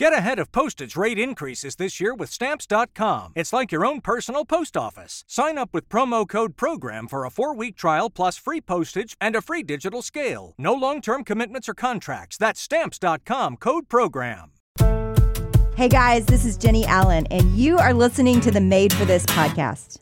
Get 0.00 0.14
ahead 0.14 0.38
of 0.38 0.50
postage 0.50 0.96
rate 0.96 1.18
increases 1.18 1.76
this 1.76 2.00
year 2.00 2.14
with 2.14 2.30
Stamps.com. 2.30 3.34
It's 3.36 3.52
like 3.52 3.70
your 3.70 3.84
own 3.84 4.00
personal 4.00 4.46
post 4.46 4.74
office. 4.74 5.24
Sign 5.28 5.58
up 5.58 5.74
with 5.74 5.90
promo 5.90 6.26
code 6.26 6.56
PROGRAM 6.56 7.06
for 7.06 7.26
a 7.26 7.30
four 7.30 7.54
week 7.54 7.76
trial 7.76 8.08
plus 8.08 8.38
free 8.38 8.62
postage 8.62 9.14
and 9.20 9.36
a 9.36 9.42
free 9.42 9.62
digital 9.62 10.00
scale. 10.00 10.54
No 10.56 10.72
long 10.72 11.02
term 11.02 11.22
commitments 11.22 11.68
or 11.68 11.74
contracts. 11.74 12.38
That's 12.38 12.62
Stamps.com 12.62 13.58
code 13.58 13.90
PROGRAM. 13.90 14.52
Hey 15.76 15.90
guys, 15.90 16.24
this 16.24 16.46
is 16.46 16.56
Jennie 16.56 16.86
Allen, 16.86 17.26
and 17.26 17.54
you 17.54 17.76
are 17.76 17.92
listening 17.92 18.40
to 18.40 18.50
the 18.50 18.60
Made 18.62 18.94
for 18.94 19.04
This 19.04 19.26
podcast. 19.26 19.98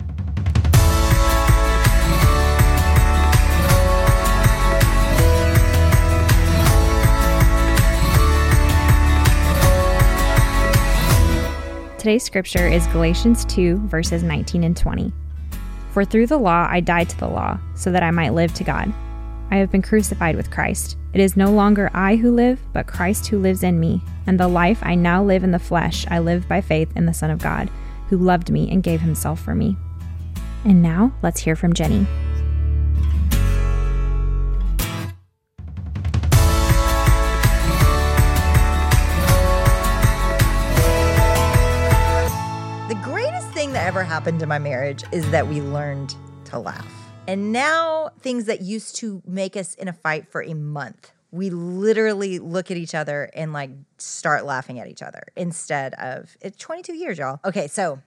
Today's 12.08 12.24
scripture 12.24 12.66
is 12.66 12.86
Galatians 12.86 13.44
2, 13.44 13.80
verses 13.80 14.22
19 14.22 14.64
and 14.64 14.74
20. 14.74 15.12
For 15.90 16.06
through 16.06 16.28
the 16.28 16.38
law 16.38 16.66
I 16.66 16.80
died 16.80 17.10
to 17.10 17.18
the 17.18 17.28
law, 17.28 17.58
so 17.74 17.92
that 17.92 18.02
I 18.02 18.10
might 18.10 18.32
live 18.32 18.54
to 18.54 18.64
God. 18.64 18.90
I 19.50 19.56
have 19.56 19.70
been 19.70 19.82
crucified 19.82 20.34
with 20.34 20.50
Christ. 20.50 20.96
It 21.12 21.20
is 21.20 21.36
no 21.36 21.50
longer 21.50 21.90
I 21.92 22.16
who 22.16 22.34
live, 22.34 22.60
but 22.72 22.86
Christ 22.86 23.26
who 23.26 23.38
lives 23.38 23.62
in 23.62 23.78
me. 23.78 24.00
And 24.26 24.40
the 24.40 24.48
life 24.48 24.78
I 24.80 24.94
now 24.94 25.22
live 25.22 25.44
in 25.44 25.50
the 25.50 25.58
flesh, 25.58 26.06
I 26.08 26.20
live 26.20 26.48
by 26.48 26.62
faith 26.62 26.90
in 26.96 27.04
the 27.04 27.12
Son 27.12 27.28
of 27.28 27.42
God, 27.42 27.68
who 28.08 28.16
loved 28.16 28.50
me 28.50 28.70
and 28.70 28.82
gave 28.82 29.02
himself 29.02 29.38
for 29.38 29.54
me. 29.54 29.76
And 30.64 30.82
now, 30.82 31.12
let's 31.20 31.40
hear 31.40 31.56
from 31.56 31.74
Jennie. 31.74 32.06
Ever 43.98 44.04
happened 44.04 44.38
to 44.38 44.46
my 44.46 44.60
marriage 44.60 45.02
is 45.10 45.28
that 45.32 45.48
we 45.48 45.60
learned 45.60 46.14
to 46.44 46.56
laugh. 46.56 46.86
And 47.26 47.50
now 47.50 48.10
things 48.20 48.44
that 48.44 48.60
used 48.60 48.94
to 48.96 49.20
make 49.26 49.56
us 49.56 49.74
in 49.74 49.88
a 49.88 49.92
fight 49.92 50.28
for 50.28 50.40
a 50.40 50.54
month, 50.54 51.10
we 51.32 51.50
literally 51.50 52.38
look 52.38 52.70
at 52.70 52.76
each 52.76 52.94
other 52.94 53.28
and 53.34 53.52
like 53.52 53.70
start 53.96 54.44
laughing 54.44 54.78
at 54.78 54.86
each 54.86 55.02
other 55.02 55.24
instead 55.34 55.94
of 55.94 56.36
it's 56.40 56.56
22 56.58 56.94
years, 56.94 57.18
y'all. 57.18 57.40
Okay, 57.44 57.66
so 57.66 57.98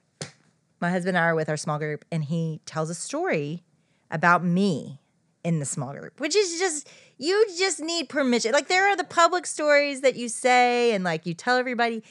my 0.80 0.88
husband 0.88 1.14
and 1.14 1.22
I 1.22 1.28
are 1.28 1.34
with 1.34 1.50
our 1.50 1.58
small 1.58 1.78
group, 1.78 2.06
and 2.10 2.24
he 2.24 2.62
tells 2.64 2.88
a 2.88 2.94
story 2.94 3.62
about 4.10 4.42
me 4.42 4.98
in 5.44 5.58
the 5.58 5.66
small 5.66 5.92
group, 5.92 6.20
which 6.20 6.34
is 6.34 6.58
just, 6.58 6.88
you 7.18 7.46
just 7.58 7.80
need 7.80 8.08
permission. 8.08 8.52
Like, 8.52 8.68
there 8.68 8.88
are 8.88 8.96
the 8.96 9.04
public 9.04 9.44
stories 9.44 10.00
that 10.00 10.16
you 10.16 10.30
say 10.30 10.94
and 10.94 11.04
like 11.04 11.26
you 11.26 11.34
tell 11.34 11.58
everybody 11.58 12.02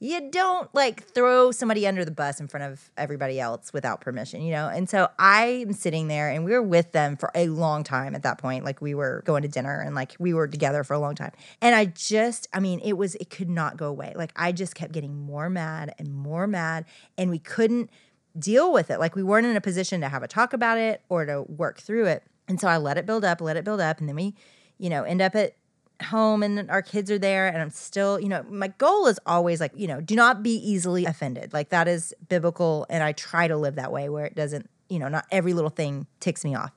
you 0.00 0.30
don't 0.30 0.72
like 0.74 1.02
throw 1.02 1.50
somebody 1.50 1.86
under 1.86 2.04
the 2.04 2.10
bus 2.10 2.40
in 2.40 2.46
front 2.46 2.72
of 2.72 2.90
everybody 2.96 3.40
else 3.40 3.72
without 3.72 4.00
permission, 4.00 4.42
you 4.42 4.52
know? 4.52 4.68
And 4.68 4.88
so 4.88 5.08
I'm 5.18 5.72
sitting 5.72 6.06
there 6.06 6.28
and 6.28 6.44
we 6.44 6.52
were 6.52 6.62
with 6.62 6.92
them 6.92 7.16
for 7.16 7.32
a 7.34 7.48
long 7.48 7.82
time 7.82 8.14
at 8.14 8.22
that 8.22 8.38
point. 8.38 8.64
Like 8.64 8.80
we 8.80 8.94
were 8.94 9.22
going 9.24 9.42
to 9.42 9.48
dinner 9.48 9.80
and 9.80 9.94
like 9.94 10.14
we 10.18 10.32
were 10.32 10.46
together 10.46 10.84
for 10.84 10.94
a 10.94 11.00
long 11.00 11.16
time. 11.16 11.32
And 11.60 11.74
I 11.74 11.86
just, 11.86 12.46
I 12.52 12.60
mean, 12.60 12.80
it 12.80 12.92
was, 12.92 13.16
it 13.16 13.30
could 13.30 13.50
not 13.50 13.76
go 13.76 13.88
away. 13.88 14.12
Like 14.14 14.32
I 14.36 14.52
just 14.52 14.76
kept 14.76 14.92
getting 14.92 15.14
more 15.14 15.50
mad 15.50 15.94
and 15.98 16.14
more 16.14 16.46
mad 16.46 16.84
and 17.16 17.30
we 17.30 17.40
couldn't 17.40 17.90
deal 18.38 18.72
with 18.72 18.90
it. 18.90 19.00
Like 19.00 19.16
we 19.16 19.24
weren't 19.24 19.46
in 19.46 19.56
a 19.56 19.60
position 19.60 20.00
to 20.02 20.08
have 20.08 20.22
a 20.22 20.28
talk 20.28 20.52
about 20.52 20.78
it 20.78 21.02
or 21.08 21.26
to 21.26 21.42
work 21.42 21.80
through 21.80 22.06
it. 22.06 22.22
And 22.46 22.60
so 22.60 22.68
I 22.68 22.76
let 22.76 22.98
it 22.98 23.04
build 23.04 23.24
up, 23.24 23.40
let 23.40 23.56
it 23.56 23.64
build 23.64 23.80
up. 23.80 23.98
And 23.98 24.08
then 24.08 24.14
we, 24.16 24.34
you 24.78 24.88
know, 24.88 25.02
end 25.02 25.20
up 25.20 25.34
at 25.34 25.56
home 26.02 26.42
and 26.42 26.70
our 26.70 26.82
kids 26.82 27.10
are 27.10 27.18
there 27.18 27.48
and 27.48 27.60
I'm 27.60 27.70
still, 27.70 28.20
you 28.20 28.28
know, 28.28 28.44
my 28.48 28.68
goal 28.68 29.06
is 29.06 29.18
always 29.26 29.60
like, 29.60 29.72
you 29.74 29.88
know, 29.88 30.00
do 30.00 30.14
not 30.14 30.42
be 30.42 30.54
easily 30.56 31.04
offended. 31.04 31.52
Like 31.52 31.70
that 31.70 31.88
is 31.88 32.14
biblical 32.28 32.86
and 32.88 33.02
I 33.02 33.12
try 33.12 33.48
to 33.48 33.56
live 33.56 33.74
that 33.76 33.92
way 33.92 34.08
where 34.08 34.24
it 34.24 34.34
doesn't, 34.34 34.70
you 34.88 34.98
know, 34.98 35.08
not 35.08 35.26
every 35.30 35.52
little 35.52 35.70
thing 35.70 36.06
ticks 36.20 36.44
me 36.44 36.54
off. 36.54 36.72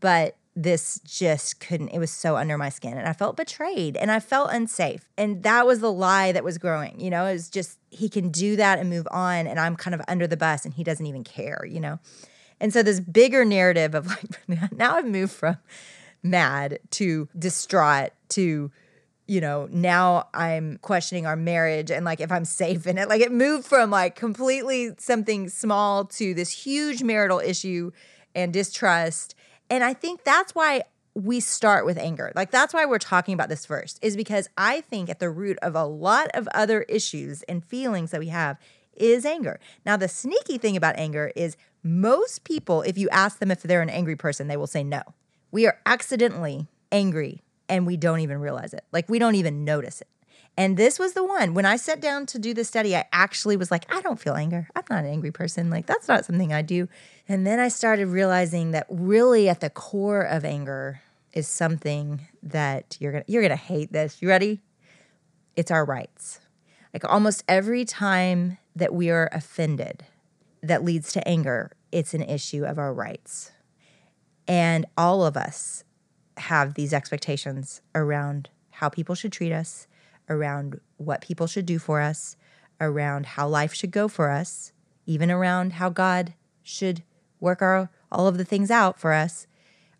But 0.00 0.36
this 0.56 1.00
just 1.04 1.58
couldn't 1.58 1.88
it 1.88 1.98
was 1.98 2.12
so 2.12 2.36
under 2.36 2.56
my 2.56 2.68
skin 2.68 2.96
and 2.96 3.08
I 3.08 3.12
felt 3.12 3.36
betrayed 3.36 3.96
and 3.96 4.10
I 4.10 4.20
felt 4.20 4.50
unsafe. 4.52 5.08
And 5.16 5.42
that 5.42 5.66
was 5.66 5.80
the 5.80 5.92
lie 5.92 6.32
that 6.32 6.44
was 6.44 6.58
growing, 6.58 7.00
you 7.00 7.10
know, 7.10 7.26
is 7.26 7.48
just 7.48 7.78
he 7.90 8.08
can 8.08 8.30
do 8.30 8.56
that 8.56 8.78
and 8.78 8.90
move 8.90 9.06
on 9.10 9.46
and 9.46 9.58
I'm 9.58 9.76
kind 9.76 9.94
of 9.94 10.02
under 10.08 10.26
the 10.26 10.36
bus 10.36 10.64
and 10.64 10.74
he 10.74 10.84
doesn't 10.84 11.06
even 11.06 11.24
care, 11.24 11.64
you 11.68 11.80
know. 11.80 11.98
And 12.60 12.72
so 12.72 12.82
this 12.82 13.00
bigger 13.00 13.44
narrative 13.44 13.94
of 13.94 14.06
like 14.06 14.48
now 14.72 14.96
I've 14.96 15.06
moved 15.06 15.32
from 15.32 15.58
mad 16.24 16.80
to 16.90 17.28
distraught 17.38 18.10
to 18.30 18.72
you 19.26 19.40
know, 19.40 19.68
now 19.70 20.28
I'm 20.34 20.76
questioning 20.82 21.24
our 21.24 21.36
marriage 21.36 21.90
and 21.90 22.04
like 22.04 22.20
if 22.20 22.30
I'm 22.30 22.44
safe 22.44 22.86
in 22.86 22.98
it. 22.98 23.08
Like 23.08 23.22
it 23.22 23.32
moved 23.32 23.66
from 23.66 23.90
like 23.90 24.16
completely 24.16 24.90
something 24.98 25.48
small 25.48 26.04
to 26.06 26.34
this 26.34 26.50
huge 26.50 27.02
marital 27.02 27.38
issue 27.38 27.90
and 28.34 28.52
distrust. 28.52 29.34
And 29.70 29.82
I 29.82 29.94
think 29.94 30.24
that's 30.24 30.54
why 30.54 30.82
we 31.14 31.40
start 31.40 31.86
with 31.86 31.96
anger. 31.96 32.32
Like 32.34 32.50
that's 32.50 32.74
why 32.74 32.84
we're 32.84 32.98
talking 32.98 33.34
about 33.34 33.48
this 33.48 33.64
first, 33.64 33.98
is 34.02 34.16
because 34.16 34.48
I 34.58 34.82
think 34.82 35.08
at 35.08 35.20
the 35.20 35.30
root 35.30 35.58
of 35.62 35.74
a 35.74 35.84
lot 35.84 36.28
of 36.34 36.48
other 36.54 36.82
issues 36.82 37.42
and 37.44 37.64
feelings 37.64 38.10
that 38.10 38.20
we 38.20 38.28
have 38.28 38.58
is 38.94 39.24
anger. 39.24 39.58
Now, 39.86 39.96
the 39.96 40.08
sneaky 40.08 40.58
thing 40.58 40.76
about 40.76 40.96
anger 40.98 41.32
is 41.34 41.56
most 41.82 42.44
people, 42.44 42.82
if 42.82 42.98
you 42.98 43.08
ask 43.10 43.38
them 43.38 43.50
if 43.50 43.62
they're 43.62 43.82
an 43.82 43.90
angry 43.90 44.16
person, 44.16 44.48
they 44.48 44.56
will 44.56 44.66
say 44.66 44.84
no. 44.84 45.02
We 45.54 45.68
are 45.68 45.78
accidentally 45.86 46.66
angry 46.90 47.40
and 47.68 47.86
we 47.86 47.96
don't 47.96 48.18
even 48.18 48.40
realize 48.40 48.74
it. 48.74 48.82
Like 48.90 49.08
we 49.08 49.20
don't 49.20 49.36
even 49.36 49.64
notice 49.64 50.00
it. 50.00 50.08
And 50.56 50.76
this 50.76 50.98
was 50.98 51.12
the 51.12 51.22
one. 51.22 51.54
When 51.54 51.64
I 51.64 51.76
sat 51.76 52.00
down 52.00 52.26
to 52.26 52.40
do 52.40 52.54
the 52.54 52.64
study, 52.64 52.96
I 52.96 53.04
actually 53.12 53.56
was 53.56 53.70
like, 53.70 53.86
I 53.88 54.00
don't 54.00 54.18
feel 54.18 54.34
anger. 54.34 54.66
I'm 54.74 54.82
not 54.90 55.04
an 55.04 55.10
angry 55.12 55.30
person. 55.30 55.70
Like 55.70 55.86
that's 55.86 56.08
not 56.08 56.24
something 56.24 56.52
I 56.52 56.62
do. 56.62 56.88
And 57.28 57.46
then 57.46 57.60
I 57.60 57.68
started 57.68 58.08
realizing 58.08 58.72
that 58.72 58.84
really 58.90 59.48
at 59.48 59.60
the 59.60 59.70
core 59.70 60.22
of 60.22 60.44
anger 60.44 61.02
is 61.32 61.46
something 61.46 62.22
that 62.42 62.96
you're 62.98 63.12
to 63.12 63.24
you're 63.28 63.48
to 63.48 63.54
hate 63.54 63.92
this. 63.92 64.20
You 64.20 64.30
ready? 64.30 64.60
It's 65.54 65.70
our 65.70 65.84
rights. 65.84 66.40
Like 66.92 67.04
almost 67.04 67.44
every 67.46 67.84
time 67.84 68.58
that 68.74 68.92
we 68.92 69.08
are 69.08 69.28
offended 69.30 70.04
that 70.64 70.82
leads 70.82 71.12
to 71.12 71.28
anger, 71.28 71.70
it's 71.92 72.12
an 72.12 72.22
issue 72.22 72.64
of 72.64 72.76
our 72.76 72.92
rights. 72.92 73.52
And 74.46 74.86
all 74.96 75.24
of 75.24 75.36
us 75.36 75.84
have 76.36 76.74
these 76.74 76.92
expectations 76.92 77.80
around 77.94 78.50
how 78.70 78.88
people 78.88 79.14
should 79.14 79.32
treat 79.32 79.52
us, 79.52 79.86
around 80.28 80.80
what 80.96 81.20
people 81.20 81.46
should 81.46 81.66
do 81.66 81.78
for 81.78 82.00
us, 82.00 82.36
around 82.80 83.26
how 83.26 83.48
life 83.48 83.72
should 83.72 83.90
go 83.90 84.08
for 84.08 84.30
us, 84.30 84.72
even 85.06 85.30
around 85.30 85.74
how 85.74 85.88
God 85.88 86.34
should 86.62 87.02
work 87.40 87.62
our 87.62 87.90
all 88.10 88.26
of 88.26 88.38
the 88.38 88.44
things 88.44 88.70
out 88.70 88.98
for 88.98 89.12
us. 89.12 89.46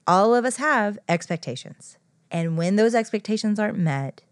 All 0.06 0.34
of 0.34 0.44
us 0.44 0.56
have 0.56 0.98
expectations. 1.08 1.98
And 2.30 2.56
when 2.56 2.76
those 2.76 2.94
expectations 2.94 3.58
aren't 3.58 3.78
met, 3.78 4.22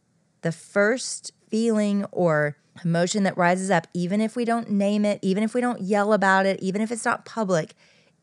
the 0.43 0.53
first 0.53 1.33
feeling 1.49 2.05
or 2.11 2.56
emotion 2.84 3.23
that 3.25 3.37
rises 3.37 3.71
up, 3.71 3.87
even 3.94 4.21
if 4.21 4.37
we 4.37 4.44
don't 4.44 4.71
name 4.71 5.05
it, 5.05 5.19
even 5.23 5.43
if 5.43 5.55
we 5.55 5.61
don't 5.61 5.81
yell 5.81 6.12
about 6.12 6.47
it, 6.47 6.61
even 6.61 6.81
if 6.81 6.91
it's 6.91 7.05
not 7.05 7.25
public, 7.25 7.75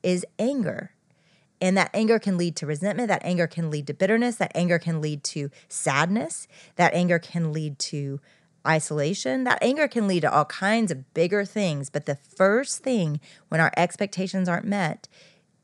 is 0.04 0.26
anger. 0.38 0.92
And 1.62 1.78
that 1.78 1.90
anger 1.94 2.20
can 2.20 2.38
lead 2.38 2.56
to 2.58 2.66
resentment. 2.66 3.10
That 3.10 3.24
anger 3.24 3.48
can 3.48 3.70
lead 3.70 3.88
to 3.88 3.94
bitterness. 3.94 4.38
That 4.38 4.52
anger 4.56 4.80
can 4.80 5.02
lead 5.02 5.24
to 5.26 5.50
sadness. 5.68 6.48
That 6.78 6.94
anger 6.94 7.20
can 7.20 7.52
lead 7.52 7.80
to 7.80 8.20
isolation. 8.66 9.44
That 9.44 9.60
anger 9.62 9.88
can 9.88 10.08
lead 10.08 10.22
to 10.22 10.34
all 10.34 10.46
kinds 10.46 10.92
of 10.92 11.14
bigger 11.14 11.46
things. 11.46 11.90
But 11.90 12.06
the 12.06 12.16
first 12.16 12.84
thing 12.84 13.20
when 13.50 13.60
our 13.60 13.72
expectations 13.76 14.48
aren't 14.48 14.66
met 14.66 15.08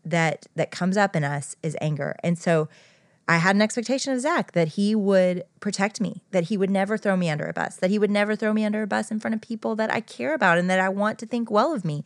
that 0.04 0.46
that 0.56 0.72
comes 0.72 0.98
up 0.98 1.16
in 1.16 1.24
us 1.24 1.56
is 1.64 1.76
anger. 1.82 2.16
And 2.24 2.38
so 2.38 2.68
I 3.28 3.38
had 3.38 3.56
an 3.56 3.62
expectation 3.62 4.14
of 4.14 4.20
Zach 4.20 4.52
that 4.52 4.70
he 4.70 4.94
would 4.94 5.44
protect 5.60 6.00
me, 6.00 6.22
that 6.32 6.46
he 6.46 6.58
would 6.58 6.70
never 6.70 6.96
throw 6.98 7.18
me 7.18 7.30
under 7.30 7.48
a 7.48 7.54
bus, 7.54 7.78
that 7.78 7.90
he 7.90 7.98
would 7.98 8.12
never 8.12 8.36
throw 8.36 8.54
me 8.54 8.64
under 8.64 8.84
a 8.84 8.88
bus 8.88 9.10
in 9.10 9.20
front 9.20 9.34
of 9.34 9.42
people 9.42 9.76
that 9.78 9.92
I 9.92 10.02
care 10.02 10.36
about 10.36 10.60
and 10.60 10.70
that 10.70 10.80
I 10.80 10.90
want 10.90 11.18
to 11.20 11.26
think 11.26 11.50
well 11.50 11.74
of 11.74 11.84
me. 11.84 12.04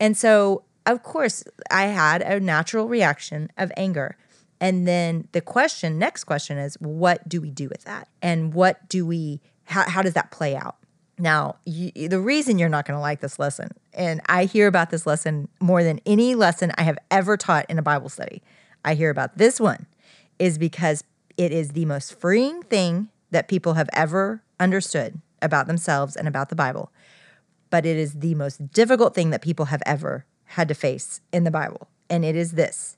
And 0.00 0.16
so 0.16 0.64
of 0.88 1.02
course, 1.02 1.44
I 1.70 1.84
had 1.84 2.22
a 2.22 2.40
natural 2.40 2.88
reaction 2.88 3.50
of 3.58 3.70
anger. 3.76 4.16
And 4.60 4.88
then 4.88 5.28
the 5.32 5.40
question, 5.40 5.98
next 5.98 6.24
question 6.24 6.58
is, 6.58 6.76
what 6.80 7.28
do 7.28 7.40
we 7.40 7.50
do 7.50 7.68
with 7.68 7.84
that? 7.84 8.08
And 8.22 8.52
what 8.54 8.88
do 8.88 9.06
we, 9.06 9.40
how, 9.64 9.88
how 9.88 10.02
does 10.02 10.14
that 10.14 10.30
play 10.30 10.56
out? 10.56 10.76
Now, 11.18 11.56
you, 11.64 12.08
the 12.08 12.20
reason 12.20 12.58
you're 12.58 12.68
not 12.68 12.86
going 12.86 12.96
to 12.96 13.00
like 13.00 13.20
this 13.20 13.38
lesson, 13.38 13.70
and 13.92 14.20
I 14.28 14.46
hear 14.46 14.66
about 14.66 14.90
this 14.90 15.06
lesson 15.06 15.48
more 15.60 15.82
than 15.84 16.00
any 16.06 16.34
lesson 16.34 16.72
I 16.78 16.82
have 16.82 16.98
ever 17.10 17.36
taught 17.36 17.66
in 17.68 17.78
a 17.78 17.82
Bible 17.82 18.08
study, 18.08 18.42
I 18.84 18.94
hear 18.94 19.10
about 19.10 19.36
this 19.36 19.60
one, 19.60 19.86
is 20.38 20.58
because 20.58 21.04
it 21.36 21.52
is 21.52 21.70
the 21.70 21.84
most 21.84 22.18
freeing 22.18 22.62
thing 22.62 23.08
that 23.30 23.48
people 23.48 23.74
have 23.74 23.90
ever 23.92 24.42
understood 24.58 25.20
about 25.42 25.66
themselves 25.66 26.16
and 26.16 26.26
about 26.26 26.48
the 26.48 26.56
Bible. 26.56 26.92
But 27.70 27.84
it 27.84 27.96
is 27.96 28.14
the 28.14 28.34
most 28.34 28.72
difficult 28.72 29.14
thing 29.14 29.30
that 29.30 29.42
people 29.42 29.66
have 29.66 29.82
ever 29.84 30.24
had 30.48 30.68
to 30.68 30.74
face 30.74 31.20
in 31.32 31.44
the 31.44 31.50
Bible. 31.50 31.88
And 32.10 32.24
it 32.24 32.36
is 32.36 32.52
this 32.52 32.96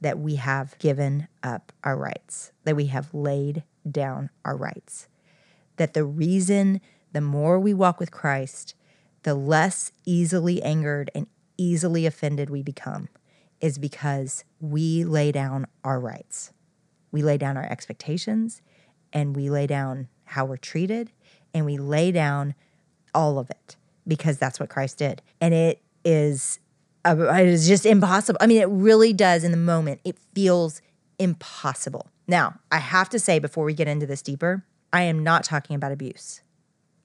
that 0.00 0.18
we 0.18 0.34
have 0.34 0.76
given 0.78 1.28
up 1.44 1.72
our 1.84 1.96
rights, 1.96 2.50
that 2.64 2.74
we 2.74 2.86
have 2.86 3.14
laid 3.14 3.62
down 3.88 4.30
our 4.44 4.56
rights. 4.56 5.06
That 5.76 5.94
the 5.94 6.04
reason 6.04 6.80
the 7.12 7.20
more 7.20 7.60
we 7.60 7.72
walk 7.72 8.00
with 8.00 8.10
Christ, 8.10 8.74
the 9.22 9.34
less 9.34 9.92
easily 10.04 10.62
angered 10.62 11.10
and 11.14 11.26
easily 11.56 12.06
offended 12.06 12.50
we 12.50 12.62
become, 12.62 13.08
is 13.60 13.78
because 13.78 14.44
we 14.60 15.04
lay 15.04 15.30
down 15.30 15.66
our 15.84 16.00
rights. 16.00 16.52
We 17.12 17.22
lay 17.22 17.36
down 17.36 17.56
our 17.56 17.70
expectations 17.70 18.62
and 19.12 19.36
we 19.36 19.50
lay 19.50 19.66
down 19.66 20.08
how 20.24 20.46
we're 20.46 20.56
treated 20.56 21.12
and 21.54 21.66
we 21.66 21.76
lay 21.76 22.10
down 22.10 22.54
all 23.14 23.38
of 23.38 23.50
it 23.50 23.76
because 24.08 24.38
that's 24.38 24.58
what 24.58 24.70
Christ 24.70 24.98
did. 24.98 25.22
And 25.40 25.54
it 25.54 25.82
is 26.04 26.58
it 27.04 27.46
is 27.46 27.66
just 27.66 27.86
impossible. 27.86 28.38
I 28.40 28.46
mean, 28.46 28.60
it 28.60 28.68
really 28.68 29.12
does 29.12 29.44
in 29.44 29.50
the 29.50 29.56
moment. 29.56 30.00
It 30.04 30.16
feels 30.34 30.80
impossible. 31.18 32.08
Now, 32.26 32.58
I 32.70 32.78
have 32.78 33.08
to 33.10 33.18
say 33.18 33.38
before 33.38 33.64
we 33.64 33.74
get 33.74 33.88
into 33.88 34.06
this 34.06 34.22
deeper, 34.22 34.64
I 34.92 35.02
am 35.02 35.22
not 35.22 35.44
talking 35.44 35.76
about 35.76 35.92
abuse. 35.92 36.42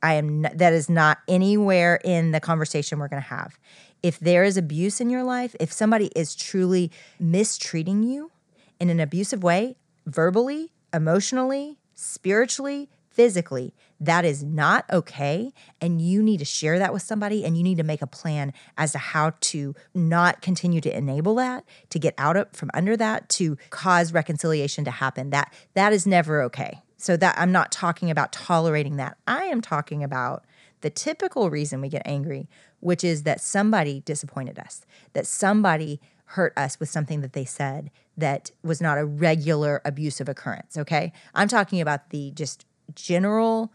I 0.03 0.13
am 0.13 0.41
not, 0.41 0.57
that 0.57 0.73
is 0.73 0.89
not 0.89 1.19
anywhere 1.27 1.99
in 2.03 2.31
the 2.31 2.39
conversation 2.39 2.99
we're 2.99 3.07
going 3.07 3.21
to 3.21 3.29
have. 3.29 3.57
If 4.03 4.19
there 4.19 4.43
is 4.43 4.57
abuse 4.57 5.01
in 5.01 5.09
your 5.09 5.23
life, 5.23 5.55
if 5.59 5.71
somebody 5.71 6.07
is 6.15 6.35
truly 6.35 6.91
mistreating 7.19 8.03
you 8.03 8.31
in 8.79 8.89
an 8.89 8.99
abusive 8.99 9.43
way, 9.43 9.75
verbally, 10.05 10.71
emotionally, 10.93 11.79
spiritually, 11.95 12.89
physically, 13.17 13.73
that 13.99 14.23
is 14.23 14.43
not 14.43 14.85
okay. 14.93 15.51
And 15.81 15.99
you 15.99 16.21
need 16.21 16.37
to 16.37 16.45
share 16.45 16.77
that 16.77 16.93
with 16.93 17.01
somebody 17.01 17.43
and 17.43 17.57
you 17.57 17.63
need 17.63 17.79
to 17.79 17.83
make 17.83 18.03
a 18.03 18.07
plan 18.07 18.53
as 18.77 18.91
to 18.91 18.99
how 18.99 19.33
to 19.41 19.73
not 19.95 20.43
continue 20.43 20.79
to 20.81 20.95
enable 20.95 21.33
that, 21.35 21.65
to 21.89 21.97
get 21.97 22.13
out 22.19 22.37
of 22.37 22.51
from 22.53 22.69
under 22.75 22.95
that, 22.95 23.27
to 23.29 23.57
cause 23.71 24.13
reconciliation 24.13 24.85
to 24.85 24.91
happen. 24.91 25.31
That 25.31 25.51
that 25.73 25.93
is 25.93 26.05
never 26.05 26.43
okay. 26.43 26.81
So 26.97 27.17
that 27.17 27.35
I'm 27.39 27.51
not 27.51 27.71
talking 27.71 28.11
about 28.11 28.31
tolerating 28.31 28.97
that. 28.97 29.17
I 29.27 29.45
am 29.45 29.61
talking 29.61 30.03
about 30.03 30.45
the 30.81 30.91
typical 30.91 31.49
reason 31.49 31.81
we 31.81 31.89
get 31.89 32.03
angry, 32.05 32.47
which 32.81 33.03
is 33.03 33.23
that 33.23 33.41
somebody 33.41 34.01
disappointed 34.01 34.59
us, 34.59 34.85
that 35.13 35.25
somebody 35.25 35.99
hurt 36.31 36.53
us 36.55 36.79
with 36.79 36.89
something 36.89 37.21
that 37.21 37.33
they 37.33 37.45
said 37.45 37.89
that 38.15 38.51
was 38.61 38.79
not 38.79 38.99
a 38.99 39.05
regular 39.05 39.81
abusive 39.85 40.29
occurrence. 40.29 40.77
Okay. 40.77 41.13
I'm 41.33 41.47
talking 41.47 41.81
about 41.81 42.11
the 42.11 42.31
just 42.31 42.65
general 42.95 43.71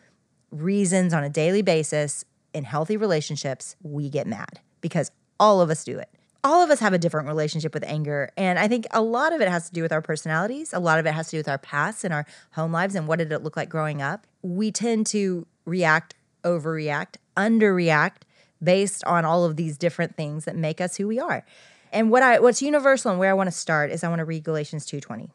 reasons 0.50 1.14
on 1.14 1.24
a 1.24 1.30
daily 1.30 1.62
basis 1.62 2.24
in 2.52 2.64
healthy 2.64 2.96
relationships 2.96 3.76
we 3.82 4.08
get 4.08 4.26
mad 4.26 4.60
because 4.80 5.10
all 5.40 5.60
of 5.60 5.70
us 5.70 5.84
do 5.84 5.98
it. 5.98 6.08
All 6.44 6.62
of 6.62 6.70
us 6.70 6.80
have 6.80 6.92
a 6.92 6.98
different 6.98 7.28
relationship 7.28 7.72
with 7.72 7.84
anger. 7.84 8.30
And 8.36 8.58
I 8.58 8.66
think 8.66 8.86
a 8.90 9.00
lot 9.00 9.32
of 9.32 9.40
it 9.40 9.48
has 9.48 9.68
to 9.68 9.72
do 9.72 9.82
with 9.82 9.92
our 9.92 10.02
personalities. 10.02 10.72
A 10.72 10.80
lot 10.80 10.98
of 10.98 11.06
it 11.06 11.12
has 11.12 11.26
to 11.28 11.32
do 11.32 11.38
with 11.38 11.48
our 11.48 11.58
past 11.58 12.04
and 12.04 12.12
our 12.12 12.26
home 12.52 12.72
lives 12.72 12.94
and 12.94 13.06
what 13.06 13.20
did 13.20 13.30
it 13.30 13.42
look 13.42 13.56
like 13.56 13.68
growing 13.68 14.02
up. 14.02 14.26
We 14.42 14.72
tend 14.72 15.06
to 15.08 15.46
react, 15.64 16.14
overreact, 16.42 17.16
underreact 17.36 18.22
based 18.62 19.04
on 19.04 19.24
all 19.24 19.44
of 19.44 19.56
these 19.56 19.78
different 19.78 20.16
things 20.16 20.44
that 20.44 20.56
make 20.56 20.80
us 20.80 20.96
who 20.96 21.06
we 21.06 21.20
are. 21.20 21.44
And 21.92 22.10
what 22.10 22.22
I 22.22 22.40
what's 22.40 22.62
universal 22.62 23.10
and 23.10 23.20
where 23.20 23.30
I 23.30 23.34
want 23.34 23.48
to 23.48 23.56
start 23.56 23.90
is 23.90 24.02
I 24.02 24.08
want 24.08 24.20
to 24.20 24.24
read 24.24 24.44
Galatians 24.44 24.86
2:20. 24.86 25.30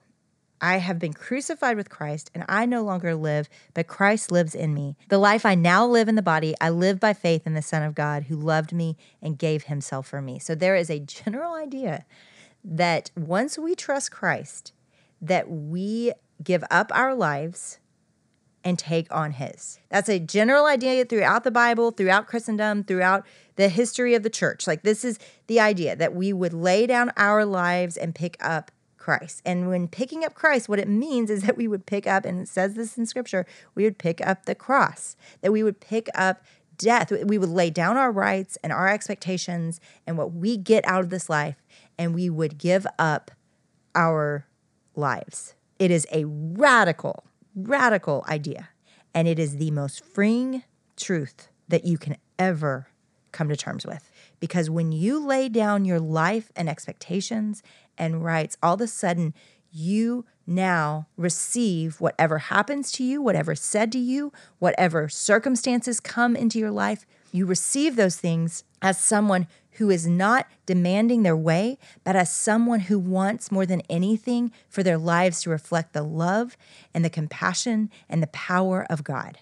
I 0.62 0.78
have 0.78 1.00
been 1.00 1.14
crucified 1.14 1.78
with 1.78 1.90
Christ, 1.90 2.32
and 2.34 2.44
I 2.50 2.66
no 2.66 2.82
longer 2.84 3.16
live, 3.16 3.48
but 3.74 3.88
Christ 3.88 4.32
lives 4.32 4.56
in 4.56 4.74
me. 4.74 4.96
The 5.10 5.18
life 5.18 5.46
I 5.46 5.56
now 5.56 5.86
live 5.86 6.08
in 6.08 6.16
the 6.16 6.22
body, 6.22 6.56
I 6.60 6.70
live 6.70 7.00
by 7.00 7.14
faith 7.14 7.46
in 7.46 7.54
the 7.54 7.62
Son 7.62 7.84
of 7.84 7.96
God 7.96 8.24
who 8.24 8.36
loved 8.36 8.74
me 8.74 8.98
and 9.22 9.38
gave 9.38 9.64
himself 9.64 10.08
for 10.08 10.22
me. 10.22 10.40
So 10.40 10.56
there 10.56 10.76
is 10.76 10.90
a 10.90 11.00
general 11.00 11.54
idea 11.54 12.06
that 12.64 13.12
once 13.16 13.58
we 13.58 13.76
trust 13.76 14.12
Christ, 14.12 14.74
that 15.22 15.50
we 15.50 16.14
give 16.44 16.64
up 16.70 16.92
our 16.94 17.16
lives 17.16 17.80
and 18.64 18.78
take 18.78 19.08
on 19.16 19.32
his. 19.32 19.80
That's 19.90 20.10
a 20.10 20.20
general 20.20 20.66
idea 20.66 21.06
throughout 21.06 21.44
the 21.44 21.52
Bible, 21.52 21.92
throughout 21.92 22.28
Christendom, 22.28 22.84
throughout 22.84 23.26
the 23.56 23.70
history 23.70 24.14
of 24.14 24.24
the 24.24 24.30
church. 24.30 24.68
Like 24.68 24.84
this 24.84 25.06
is 25.06 25.20
the 25.48 25.60
idea 25.60 25.96
that 25.96 26.14
we 26.14 26.34
would 26.34 26.54
lay 26.54 26.86
down 26.86 27.14
our 27.16 27.46
lives 27.46 27.96
and 27.96 28.14
pick 28.14 28.36
up 28.42 28.72
Christ. 29.08 29.42
And 29.46 29.70
when 29.70 29.88
picking 29.88 30.26
up 30.26 30.34
Christ, 30.34 30.68
what 30.68 30.80
it 30.80 30.90
means 30.90 31.30
is 31.30 31.42
that 31.44 31.56
we 31.56 31.68
would 31.68 31.86
pick 31.86 32.06
up, 32.06 32.26
and 32.26 32.42
it 32.42 32.50
says 32.50 32.74
this 32.74 32.98
in 32.98 33.06
scripture, 33.06 33.46
we 33.74 33.84
would 33.84 33.98
pick 33.98 34.26
up 34.26 34.46
the 34.46 34.56
cross, 34.56 35.16
that 35.42 35.54
we 35.54 35.64
would 35.64 35.80
pick 35.80 36.10
up 36.14 36.44
death. 36.78 37.12
We 37.12 37.38
would 37.38 37.50
lay 37.50 37.70
down 37.70 37.98
our 37.98 38.12
rights 38.12 38.58
and 38.64 38.72
our 38.74 38.88
expectations 38.88 39.80
and 40.06 40.18
what 40.18 40.34
we 40.34 40.58
get 40.58 40.86
out 40.88 41.02
of 41.02 41.10
this 41.10 41.30
life, 41.30 41.56
and 41.98 42.14
we 42.14 42.30
would 42.30 42.58
give 42.58 42.86
up 43.00 43.32
our 43.96 44.46
lives. 44.96 45.56
It 45.80 45.90
is 45.90 46.06
a 46.12 46.26
radical 46.26 47.24
radical 47.58 48.24
idea. 48.28 48.70
And 49.14 49.28
it 49.28 49.40
is 49.40 49.58
the 49.58 49.72
most 49.72 50.06
freeing 50.06 50.64
truth 50.96 51.50
that 51.68 51.86
you 51.86 51.98
can 51.98 52.18
ever 52.38 52.88
come 53.32 53.50
to 53.50 53.56
terms 53.56 53.86
with. 53.86 54.10
Because 54.40 54.70
when 54.70 54.92
you 54.92 55.26
lay 55.26 55.50
down 55.50 55.86
your 55.86 56.00
life 56.00 56.52
and 56.56 56.70
expectations 56.70 57.64
and 57.98 58.24
rights, 58.24 58.58
all 58.62 58.76
of 58.76 58.82
a 58.82 58.88
sudden 58.88 59.34
you 59.72 60.26
now 60.46 61.08
receive 61.18 62.00
whatever 62.00 62.38
happens 62.38 62.92
to 62.94 63.04
you, 63.04 63.22
whatever 63.22 63.56
said 63.56 63.92
to 63.92 64.00
you, 64.00 64.32
whatever 64.60 65.10
circumstances 65.10 66.00
come 66.00 66.36
into 66.36 66.58
your 66.58 66.72
life. 66.72 67.06
You 67.32 67.46
receive 67.46 67.96
those 67.96 68.16
things 68.16 68.64
as 68.82 69.00
someone 69.00 69.48
who 69.72 69.90
is 69.92 70.08
not 70.08 70.48
demanding 70.66 71.22
their 71.22 71.38
way, 71.38 71.78
but 72.04 72.16
as 72.16 72.32
someone 72.32 72.82
who 72.82 72.98
wants 72.98 73.52
more 73.52 73.66
than 73.66 73.82
anything 73.90 74.52
for 74.70 74.82
their 74.82 74.98
lives 74.98 75.42
to 75.42 75.52
reflect 75.52 75.94
the 75.94 76.02
love 76.02 76.58
and 76.94 77.06
the 77.06 77.10
compassion 77.10 77.92
and 78.10 78.24
the 78.24 78.28
power 78.28 78.88
of 78.90 79.04
God. 79.04 79.40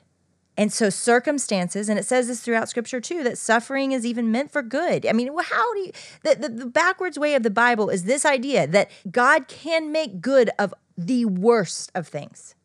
And 0.58 0.72
so, 0.72 0.90
circumstances, 0.90 1.90
and 1.90 2.00
it 2.00 2.06
says 2.06 2.28
this 2.28 2.42
throughout 2.42 2.70
scripture 2.70 3.02
too, 3.02 3.24
that 3.24 3.38
suffering 3.38 3.92
is 3.92 4.06
even 4.06 4.32
meant 4.32 4.52
for 4.52 4.62
good. 4.62 5.06
I 5.06 5.12
mean, 5.12 5.30
how 5.38 5.74
do 5.74 5.80
you, 5.82 5.92
the, 6.24 6.36
the, 6.36 6.50
the 6.50 6.66
backwards 6.66 7.20
way 7.20 7.36
of 7.36 7.44
the 7.44 7.50
Bible 7.50 7.90
is 7.90 8.06
this 8.06 8.26
idea 8.26 8.66
that 8.68 8.90
God 9.12 9.48
can 9.48 9.92
make 9.92 10.22
good 10.22 10.50
of 10.58 10.74
the 10.98 11.26
worst 11.26 11.92
of 11.94 12.08
things. 12.08 12.56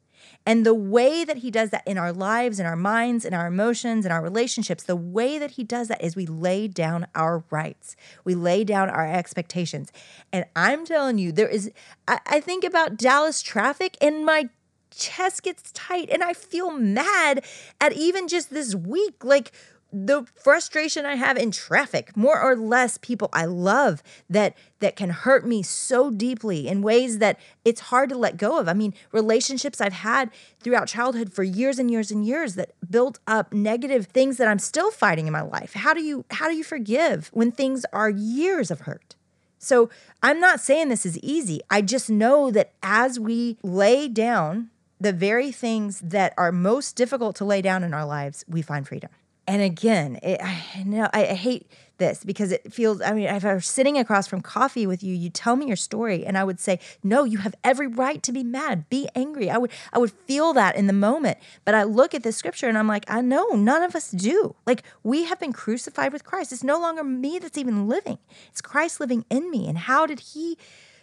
And 0.47 0.65
the 0.65 0.75
way 0.75 1.25
that 1.25 1.39
he 1.39 1.51
does 1.51 1.71
that 1.71 1.87
in 1.87 1.99
our 1.99 2.13
lives, 2.13 2.59
in 2.59 2.67
our 2.67 2.77
minds, 2.77 3.25
in 3.25 3.35
our 3.35 3.47
emotions, 3.47 4.07
in 4.07 4.13
our 4.13 4.23
relationships, 4.23 4.83
the 4.83 4.97
way 4.97 5.39
that 5.39 5.53
he 5.53 5.65
does 5.65 5.89
that 5.89 6.03
is 6.03 6.17
we 6.17 6.27
lay 6.27 6.67
down 6.67 7.07
our 7.15 7.45
rights. 7.51 7.95
We 8.25 8.35
lay 8.35 8.65
down 8.65 8.89
our 8.89 9.07
expectations. 9.07 9.93
And 10.33 10.47
I'm 10.57 10.87
telling 10.87 11.19
you, 11.19 11.31
there 11.31 11.49
is, 11.49 11.71
I, 12.09 12.21
I 12.27 12.41
think 12.41 12.65
about 12.65 12.97
Dallas 12.97 13.43
traffic 13.43 13.99
and 14.01 14.25
my 14.25 14.49
chest 14.91 15.43
gets 15.43 15.73
tight 15.73 16.11
and 16.11 16.23
I 16.23 16.33
feel 16.33 16.71
mad 16.71 17.45
at 17.81 17.93
even 17.93 18.29
just 18.29 18.51
this 18.51 18.75
week. 18.75 19.25
Like, 19.25 19.53
the 19.93 20.25
frustration 20.35 21.05
I 21.05 21.17
have 21.17 21.37
in 21.37 21.51
traffic, 21.51 22.17
more 22.17 22.41
or 22.41 22.57
less 22.57 22.99
people 22.99 23.29
I 23.33 23.45
love 23.45 24.03
that 24.29 24.57
that 24.79 24.97
can 24.97 25.11
hurt 25.11 25.47
me 25.47 25.63
so 25.63 26.11
deeply 26.11 26.69
in 26.69 26.83
ways 26.83 27.19
that 27.19 27.39
it's 27.65 27.81
hard 27.81 28.09
to 28.11 28.19
let 28.19 28.37
go 28.37 28.59
of. 28.59 28.69
I 28.69 28.73
mean, 28.73 28.95
relationships 29.13 29.81
I've 29.81 29.93
had 29.93 30.31
throughout 30.61 30.89
childhood 30.89 31.33
for 31.33 31.43
years 31.43 31.79
and 31.79 31.91
years 31.91 32.11
and 32.11 32.25
years 32.25 32.55
that 32.55 32.73
built 32.89 33.19
up 33.27 33.53
negative 33.53 34.07
things 34.07 34.37
that 34.37 34.49
I'm 34.49 34.59
still 34.59 34.91
fighting 34.91 35.27
in 35.27 35.33
my 35.33 35.43
life. 35.43 35.75
How 35.75 35.95
do 35.95 36.03
you 36.03 36.25
how 36.31 36.49
do 36.49 36.57
you 36.57 36.65
forgive 36.65 37.31
when 37.33 37.51
things 37.51 37.85
are 37.93 38.11
years 38.11 38.71
of 38.71 38.83
hurt? 38.83 39.17
So, 39.63 39.91
I'm 40.23 40.41
not 40.41 40.61
saying 40.61 40.89
this 40.89 41.05
is 41.05 41.19
easy. 41.19 41.61
I 41.69 41.83
just 41.83 42.09
know 42.09 42.51
that 42.51 42.73
as 42.83 43.21
we 43.21 43.59
lay 43.63 44.09
down 44.09 44.71
the 45.01 45.13
very 45.13 45.51
things 45.51 46.01
that 46.01 46.35
are 46.37 46.53
most 46.53 46.95
difficult 46.95 47.37
to 47.37 47.45
lay 47.45 47.63
down 47.63 47.83
in 47.83 47.95
our 47.95 48.05
lives, 48.05 48.45
we 48.47 48.63
find 48.63 48.87
freedom 48.87 49.11
and 49.51 49.63
again, 49.63 50.21
it, 50.23 50.41
I 50.41 50.85
know 50.85 51.09
I, 51.13 51.27
I, 51.27 51.35
hate 51.35 51.67
this 51.99 52.23
because 52.23 52.53
it 52.53 52.73
feels. 52.73 53.03
I 53.03 53.13
mean, 53.13 53.25
if 53.25 53.45
I 53.45 53.53
were 53.53 53.61
sitting 53.61 53.99
across 53.99 54.29
from 54.29 54.43
coffee 54.43 54.87
with 54.87 55.03
you, 55.03 55.13
you 55.13 55.29
tell 55.29 55.57
me 55.57 55.67
your 55.67 55.75
story, 55.75 56.25
and 56.25 56.39
I 56.39 56.45
would 56.45 56.61
say, 56.61 56.79
"No, 57.03 57.25
you 57.25 57.39
have 57.39 57.57
every 57.65 57.89
right 57.89 58.23
to 58.23 58.31
be 58.31 58.45
mad, 58.45 58.89
be 58.89 59.09
angry." 59.17 59.51
I 59.51 59.59
would, 59.59 59.73
I 59.93 59.99
would 59.99 60.13
feel 60.13 60.53
that 60.53 60.77
in 60.77 60.87
the 60.87 60.93
moment. 60.93 61.37
But 61.65 61.75
I 61.75 61.83
look 61.83 62.15
at 62.15 62.23
the 62.23 62.31
scripture, 62.31 62.69
and 62.69 62.79
I'm 62.79 62.87
like, 62.87 63.05
I 63.09 63.23
know 63.23 63.49
none 63.49 63.83
of 63.83 63.97
us 63.97 64.13
do. 64.13 64.55
Like 64.67 64.85
we 65.03 65.25
have 65.25 65.41
been 65.41 65.53
crucified 65.53 66.13
with 66.13 66.23
Christ. 66.23 66.53
It's 66.53 66.63
no 66.63 66.79
longer 66.79 67.03
me 67.03 67.41
that's 67.41 67.59
even 67.59 67.89
living; 67.89 68.19
it's 68.51 68.61
Christ 68.61 69.01
living 69.01 69.25
in 69.31 69.51
me. 69.51 69.67
And 69.69 69.79
how 69.79 70.07
did 70.07 70.21
He? 70.21 70.59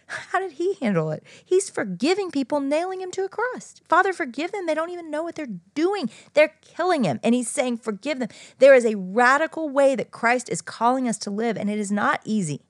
How 0.31 0.39
did 0.39 0.53
he 0.53 0.75
handle 0.75 1.11
it? 1.11 1.23
He's 1.43 1.69
forgiving 1.69 2.31
people, 2.31 2.59
nailing 2.59 3.01
him 3.01 3.11
to 3.11 3.25
a 3.25 3.29
cross. 3.29 3.75
Father, 3.89 4.13
forgive 4.13 4.51
them. 4.51 4.65
They 4.65 4.73
don't 4.73 4.89
even 4.89 5.11
know 5.11 5.23
what 5.23 5.35
they're 5.35 5.59
doing. 5.75 6.09
They're 6.33 6.55
killing 6.61 7.03
him. 7.03 7.19
And 7.23 7.35
he's 7.35 7.49
saying, 7.49 7.77
Forgive 7.77 8.19
them. 8.19 8.29
There 8.59 8.73
is 8.73 8.85
a 8.85 8.95
radical 8.95 9.69
way 9.69 9.95
that 9.95 10.11
Christ 10.11 10.49
is 10.49 10.61
calling 10.61 11.07
us 11.07 11.17
to 11.19 11.29
live, 11.29 11.57
and 11.57 11.69
it 11.69 11.77
is 11.77 11.91
not 11.91 12.21
easy. 12.23 12.61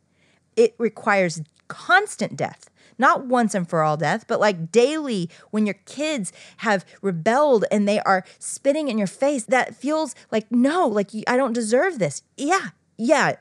It 0.56 0.74
requires 0.79 1.41
constant 1.67 2.36
death. 2.36 2.70
Not 3.00 3.27
once 3.27 3.53
and 3.53 3.70
for 3.70 3.84
all 3.84 3.96
death, 3.96 4.25
but 4.27 4.39
like 4.39 4.72
daily 4.72 5.29
when 5.51 5.67
your 5.67 5.75
kids 5.86 6.34
have 6.58 6.84
rebelled 7.03 7.65
and 7.70 7.88
they 7.88 8.00
are 8.00 8.25
spitting 8.39 8.88
in 8.88 8.98
your 8.98 9.06
face, 9.06 9.44
that 9.44 9.75
feels 9.75 10.15
like, 10.32 10.51
no, 10.51 10.88
like 10.88 11.12
I 11.27 11.38
don't 11.38 11.53
deserve 11.53 12.00
this. 12.00 12.24
Yeah, 12.36 12.70
yeah, 12.98 13.36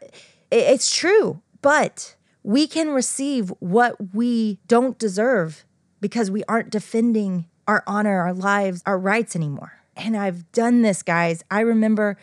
it's 0.50 0.94
true. 0.94 1.40
But 1.62 2.16
we 2.46 2.68
can 2.68 2.90
receive 2.90 3.52
what 3.58 4.14
we 4.14 4.60
don't 4.68 5.00
deserve 5.00 5.64
because 6.00 6.30
we 6.30 6.44
aren't 6.44 6.70
defending 6.70 7.44
our 7.66 7.82
honor, 7.88 8.20
our 8.20 8.32
lives, 8.32 8.84
our 8.86 8.96
rights 8.96 9.34
anymore. 9.34 9.72
And 9.96 10.16
I've 10.16 10.52
done 10.52 10.82
this, 10.82 11.02
guys. 11.02 11.42
I 11.50 11.60
remember 11.60 12.16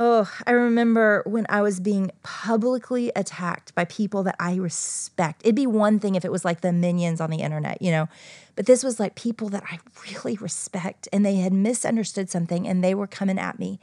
Oh, 0.00 0.30
I 0.46 0.52
remember 0.52 1.24
when 1.26 1.44
I 1.48 1.60
was 1.60 1.80
being 1.80 2.12
publicly 2.22 3.10
attacked 3.16 3.74
by 3.74 3.84
people 3.84 4.22
that 4.22 4.36
I 4.38 4.54
respect. 4.54 5.40
It'd 5.42 5.56
be 5.56 5.66
one 5.66 5.98
thing 5.98 6.14
if 6.14 6.24
it 6.24 6.30
was 6.30 6.44
like 6.44 6.60
the 6.60 6.72
minions 6.72 7.20
on 7.20 7.30
the 7.30 7.38
internet, 7.38 7.82
you 7.82 7.90
know, 7.90 8.08
but 8.54 8.66
this 8.66 8.84
was 8.84 9.00
like 9.00 9.16
people 9.16 9.48
that 9.48 9.64
I 9.68 9.80
really 10.04 10.36
respect 10.36 11.08
and 11.12 11.26
they 11.26 11.36
had 11.36 11.52
misunderstood 11.52 12.30
something 12.30 12.68
and 12.68 12.84
they 12.84 12.94
were 12.94 13.08
coming 13.08 13.40
at 13.40 13.58
me. 13.58 13.80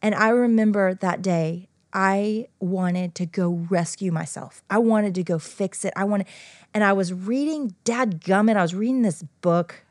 And 0.00 0.14
I 0.14 0.30
remember 0.30 0.94
that 0.94 1.20
day, 1.20 1.68
I 1.92 2.48
wanted 2.58 3.14
to 3.16 3.26
go 3.26 3.50
rescue 3.68 4.12
myself. 4.12 4.62
I 4.70 4.78
wanted 4.78 5.14
to 5.16 5.22
go 5.22 5.38
fix 5.38 5.84
it. 5.84 5.92
I 5.96 6.04
wanted, 6.04 6.26
and 6.72 6.82
I 6.82 6.92
was 6.92 7.12
reading, 7.12 7.74
dad 7.84 8.22
gummit, 8.22 8.56
I 8.56 8.62
was 8.62 8.74
reading 8.74 9.02
this 9.02 9.22
book 9.40 9.84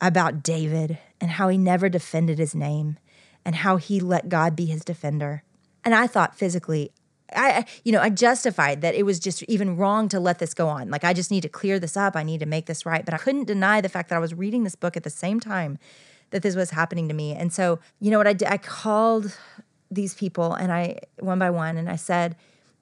about 0.00 0.42
David 0.42 0.98
and 1.20 1.32
how 1.32 1.48
he 1.48 1.56
never 1.56 1.88
defended 1.88 2.38
his 2.38 2.54
name 2.54 2.98
and 3.44 3.54
how 3.56 3.76
he 3.76 4.00
let 4.00 4.28
God 4.28 4.54
be 4.54 4.66
his 4.66 4.84
defender. 4.84 5.42
And 5.84 5.94
I 5.94 6.06
thought 6.06 6.36
physically, 6.36 6.92
I, 7.34 7.64
you 7.84 7.92
know, 7.92 8.00
I 8.00 8.10
justified 8.10 8.82
that 8.82 8.94
it 8.94 9.04
was 9.04 9.18
just 9.18 9.42
even 9.44 9.76
wrong 9.76 10.08
to 10.10 10.20
let 10.20 10.38
this 10.38 10.54
go 10.54 10.68
on. 10.68 10.90
Like, 10.90 11.04
I 11.04 11.12
just 11.12 11.30
need 11.30 11.40
to 11.42 11.48
clear 11.48 11.78
this 11.78 11.96
up. 11.96 12.16
I 12.16 12.22
need 12.22 12.40
to 12.40 12.46
make 12.46 12.66
this 12.66 12.84
right. 12.84 13.04
But 13.04 13.14
I 13.14 13.18
couldn't 13.18 13.44
deny 13.44 13.80
the 13.80 13.88
fact 13.88 14.10
that 14.10 14.16
I 14.16 14.20
was 14.20 14.34
reading 14.34 14.64
this 14.64 14.76
book 14.76 14.96
at 14.96 15.02
the 15.02 15.10
same 15.10 15.40
time 15.40 15.78
that 16.30 16.42
this 16.42 16.56
was 16.56 16.70
happening 16.70 17.08
to 17.08 17.14
me. 17.14 17.32
And 17.32 17.52
so, 17.52 17.78
you 18.00 18.10
know 18.10 18.18
what 18.18 18.26
I 18.26 18.32
did? 18.32 18.48
I 18.48 18.58
called 18.58 19.36
these 19.90 20.14
people 20.14 20.54
and 20.54 20.72
I, 20.72 20.98
one 21.18 21.38
by 21.38 21.50
one, 21.50 21.76
and 21.76 21.88
I 21.88 21.96
said, 21.96 22.36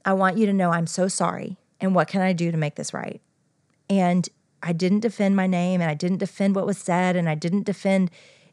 I 0.04 0.12
want 0.12 0.38
you 0.38 0.46
to 0.46 0.52
know 0.52 0.70
I'm 0.70 0.86
so 0.86 1.08
sorry. 1.08 1.56
And 1.80 1.94
what 1.94 2.08
can 2.08 2.22
I 2.22 2.32
do 2.32 2.50
to 2.50 2.56
make 2.56 2.76
this 2.76 2.94
right? 2.94 3.20
And 3.90 4.28
I 4.62 4.72
didn't 4.72 5.00
defend 5.00 5.36
my 5.36 5.46
name 5.46 5.80
and 5.80 5.90
I 5.90 5.94
didn't 5.94 6.18
defend 6.18 6.54
what 6.54 6.66
was 6.66 6.78
said 6.78 7.16
and 7.16 7.28
I 7.28 7.34
didn't 7.34 7.64
defend 7.64 8.10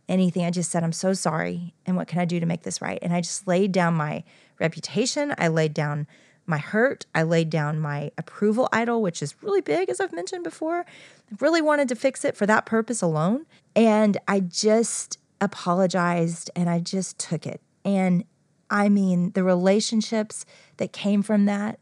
anything. 0.09 0.45
I 0.45 0.51
just 0.51 0.71
said, 0.71 0.83
I'm 0.83 0.91
so 0.91 1.13
sorry. 1.13 1.73
And 1.85 1.95
what 1.95 2.07
can 2.07 2.19
I 2.19 2.25
do 2.25 2.39
to 2.39 2.45
make 2.45 2.63
this 2.63 2.81
right? 2.81 2.99
And 3.01 3.13
I 3.13 3.21
just 3.21 3.47
laid 3.47 3.71
down 3.71 3.93
my 3.93 4.23
reputation. 4.59 5.33
I 5.37 5.47
laid 5.47 5.73
down 5.73 6.07
my 6.45 6.57
hurt. 6.57 7.05
I 7.15 7.23
laid 7.23 7.49
down 7.49 7.79
my 7.79 8.11
approval 8.17 8.67
idol, 8.73 9.01
which 9.01 9.21
is 9.21 9.41
really 9.41 9.61
big, 9.61 9.89
as 9.89 10.01
I've 10.01 10.11
mentioned 10.11 10.43
before. 10.43 10.79
I 10.79 11.35
really 11.39 11.61
wanted 11.61 11.87
to 11.89 11.95
fix 11.95 12.25
it 12.25 12.35
for 12.35 12.45
that 12.45 12.65
purpose 12.65 13.01
alone. 13.01 13.45
And 13.75 14.17
I 14.27 14.41
just 14.41 15.17
apologized 15.39 16.51
and 16.55 16.69
I 16.69 16.79
just 16.79 17.17
took 17.17 17.47
it. 17.47 17.61
And 17.85 18.25
I 18.71 18.89
mean, 18.89 19.31
the 19.31 19.43
relationships 19.43 20.45
that 20.77 20.93
came 20.93 21.21
from 21.21 21.45
that 21.45 21.79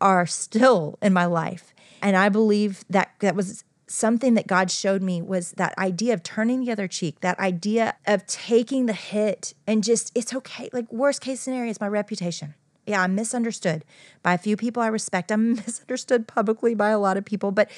are 0.00 0.26
still 0.26 0.98
in 1.00 1.12
my 1.12 1.24
life. 1.24 1.72
And 2.02 2.16
I 2.16 2.28
believe 2.28 2.84
that 2.90 3.12
that 3.20 3.36
was 3.36 3.64
something 3.86 4.34
that 4.34 4.46
God 4.46 4.70
showed 4.70 5.02
me 5.02 5.22
was 5.22 5.52
that 5.52 5.76
idea 5.78 6.12
of 6.12 6.22
turning 6.22 6.64
the 6.64 6.72
other 6.72 6.88
cheek, 6.88 7.20
that 7.20 7.38
idea 7.38 7.94
of 8.06 8.26
taking 8.26 8.86
the 8.86 8.92
hit 8.92 9.54
and 9.66 9.84
just, 9.84 10.10
it's 10.14 10.34
okay. 10.34 10.68
Like, 10.72 10.92
worst 10.92 11.20
case 11.20 11.40
scenario 11.40 11.70
is 11.70 11.80
my 11.80 11.88
reputation. 11.88 12.54
Yeah, 12.86 13.02
I'm 13.02 13.14
misunderstood 13.14 13.84
by 14.22 14.34
a 14.34 14.38
few 14.38 14.56
people 14.56 14.82
I 14.82 14.88
respect. 14.88 15.30
I'm 15.30 15.54
misunderstood 15.66 16.26
publicly 16.26 16.74
by 16.74 16.90
a 16.90 16.98
lot 16.98 17.16
of 17.16 17.24
people, 17.24 17.50
but 17.50 17.70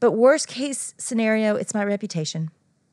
but 0.00 0.12
worst 0.12 0.46
case 0.46 0.94
scenario, 0.96 1.56
it's 1.56 1.74
my 1.74 1.84
reputation. 1.84 2.50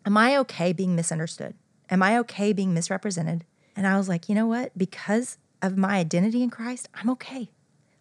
Am 0.08 0.18
I 0.18 0.38
okay 0.38 0.74
being 0.74 0.96
misunderstood? 0.96 1.54
Am 1.90 2.02
I 2.02 2.18
okay 2.20 2.52
being 2.52 2.74
misrepresented? 2.74 3.46
And 3.76 3.86
I 3.86 3.98
was 3.98 4.08
like, 4.08 4.30
you 4.30 4.36
know 4.36 4.48
what? 4.48 4.78
Because 4.78 5.38
of 5.62 5.78
my 5.78 5.98
identity 5.98 6.42
in 6.44 6.50
Christ, 6.50 6.88
I'm 6.94 7.10
okay. 7.12 7.50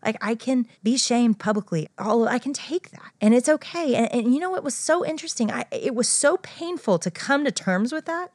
Like 0.04 0.16
I 0.20 0.34
can 0.34 0.66
be 0.82 0.96
shamed 0.96 1.38
publicly. 1.38 1.88
All 1.98 2.28
I 2.28 2.38
can 2.38 2.52
take 2.52 2.90
that, 2.90 3.12
and 3.20 3.34
it's 3.34 3.48
okay. 3.48 3.94
And, 3.94 4.12
and 4.12 4.34
you 4.34 4.40
know 4.40 4.50
what 4.50 4.62
was 4.62 4.74
so 4.74 5.04
interesting? 5.04 5.50
I 5.50 5.64
it 5.72 5.94
was 5.94 6.08
so 6.08 6.36
painful 6.38 6.98
to 6.98 7.10
come 7.10 7.44
to 7.44 7.50
terms 7.50 7.92
with 7.92 8.04
that. 8.04 8.32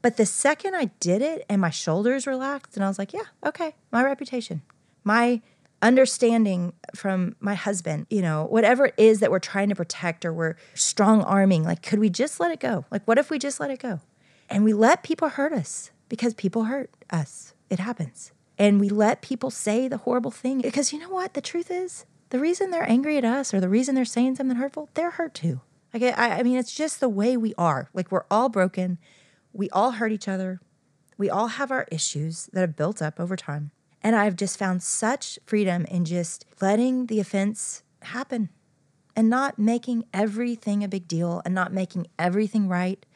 But 0.00 0.16
the 0.16 0.26
second 0.26 0.74
I 0.74 0.86
did 0.98 1.22
it, 1.22 1.44
and 1.48 1.60
my 1.60 1.70
shoulders 1.70 2.26
relaxed, 2.26 2.76
and 2.76 2.84
I 2.84 2.88
was 2.88 2.98
like, 2.98 3.12
yeah, 3.12 3.26
okay, 3.46 3.74
my 3.92 4.02
reputation, 4.02 4.62
my 5.04 5.42
understanding 5.80 6.72
from 6.94 7.36
my 7.40 7.54
husband, 7.54 8.06
you 8.10 8.22
know, 8.22 8.46
whatever 8.46 8.86
it 8.86 8.94
is 8.96 9.20
that 9.20 9.30
we're 9.30 9.38
trying 9.38 9.68
to 9.68 9.74
protect 9.76 10.24
or 10.24 10.32
we're 10.32 10.56
strong 10.74 11.22
arming, 11.22 11.62
like, 11.62 11.82
could 11.82 12.00
we 12.00 12.08
just 12.10 12.40
let 12.40 12.50
it 12.50 12.58
go? 12.58 12.84
Like, 12.90 13.06
what 13.06 13.18
if 13.18 13.30
we 13.30 13.38
just 13.38 13.60
let 13.60 13.70
it 13.70 13.78
go? 13.78 14.00
And 14.50 14.64
we 14.64 14.72
let 14.72 15.02
people 15.04 15.28
hurt 15.28 15.52
us 15.52 15.91
because 16.12 16.34
people 16.34 16.64
hurt 16.64 16.90
us. 17.08 17.54
It 17.70 17.78
happens. 17.78 18.32
And 18.58 18.78
we 18.78 18.90
let 18.90 19.22
people 19.22 19.50
say 19.50 19.88
the 19.88 19.96
horrible 19.96 20.30
thing. 20.30 20.60
Because 20.60 20.92
you 20.92 20.98
know 20.98 21.08
what 21.08 21.32
the 21.32 21.40
truth 21.40 21.70
is? 21.70 22.04
The 22.28 22.38
reason 22.38 22.70
they're 22.70 22.86
angry 22.86 23.16
at 23.16 23.24
us 23.24 23.54
or 23.54 23.60
the 23.60 23.68
reason 23.70 23.94
they're 23.94 24.04
saying 24.04 24.34
something 24.34 24.58
hurtful 24.58 24.90
they're 24.92 25.12
hurt 25.12 25.32
too. 25.32 25.62
Like 25.94 26.02
I, 26.02 26.40
I 26.40 26.42
mean 26.42 26.58
it's 26.58 26.74
just 26.74 27.00
the 27.00 27.08
way 27.08 27.38
we 27.38 27.54
are. 27.56 27.88
Like 27.94 28.12
we're 28.12 28.26
all 28.30 28.50
broken. 28.50 28.98
We 29.54 29.70
all 29.70 29.92
hurt 29.92 30.12
each 30.12 30.28
other. 30.28 30.60
We 31.16 31.30
all 31.30 31.46
have 31.46 31.70
our 31.70 31.86
issues 31.90 32.50
that 32.52 32.60
have 32.60 32.76
built 32.76 33.00
up 33.00 33.18
over 33.18 33.34
time. 33.34 33.70
And 34.02 34.14
i've 34.14 34.36
just 34.36 34.58
found 34.58 34.82
such 34.82 35.38
freedom 35.46 35.86
in 35.86 36.04
just 36.04 36.44
letting 36.60 37.06
the 37.06 37.20
offense 37.20 37.84
happen 38.02 38.50
and 39.16 39.30
not 39.30 39.58
making 39.58 40.04
everything 40.12 40.84
a 40.84 40.88
big 40.88 41.08
deal 41.08 41.40
and 41.46 41.54
not 41.54 41.72
making 41.72 42.08
everything 42.18 42.68
right 42.68 43.06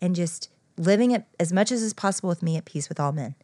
and 0.00 0.16
just 0.16 0.48
living 0.82 1.10
it 1.10 1.24
as 1.38 1.52
much 1.52 1.70
as 1.70 1.82
is 1.82 1.94
possible 1.94 2.28
with 2.28 2.42
me 2.42 2.56
at 2.56 2.64
peace 2.64 2.88
with 2.88 3.00
all 3.00 3.12
men 3.12 3.34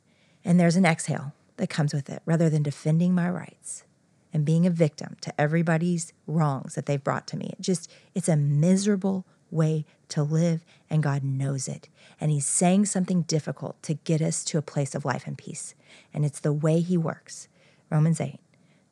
and 0.44 0.58
there's 0.58 0.76
an 0.76 0.86
exhale 0.86 1.32
that 1.56 1.68
comes 1.68 1.92
with 1.92 2.08
it 2.08 2.22
rather 2.24 2.48
than 2.48 2.62
defending 2.62 3.14
my 3.14 3.28
rights 3.28 3.84
and 4.32 4.44
being 4.44 4.66
a 4.66 4.70
victim 4.70 5.16
to 5.20 5.40
everybody's 5.40 6.12
wrongs 6.26 6.74
that 6.74 6.86
they've 6.86 7.02
brought 7.02 7.26
to 7.28 7.36
me. 7.36 7.50
It 7.58 7.62
just, 7.62 7.90
it's 8.14 8.28
a 8.28 8.36
miserable 8.36 9.26
way 9.50 9.84
to 10.08 10.22
live, 10.22 10.64
and 10.90 11.02
God 11.02 11.24
knows 11.24 11.68
it. 11.68 11.88
And 12.20 12.30
He's 12.30 12.46
saying 12.46 12.86
something 12.86 13.22
difficult 13.22 13.82
to 13.84 13.94
get 13.94 14.20
us 14.20 14.44
to 14.44 14.58
a 14.58 14.62
place 14.62 14.94
of 14.94 15.04
life 15.04 15.26
and 15.26 15.36
peace. 15.36 15.74
And 16.12 16.24
it's 16.24 16.40
the 16.40 16.52
way 16.52 16.80
He 16.80 16.96
works. 16.96 17.48
Romans 17.90 18.20
8, 18.20 18.38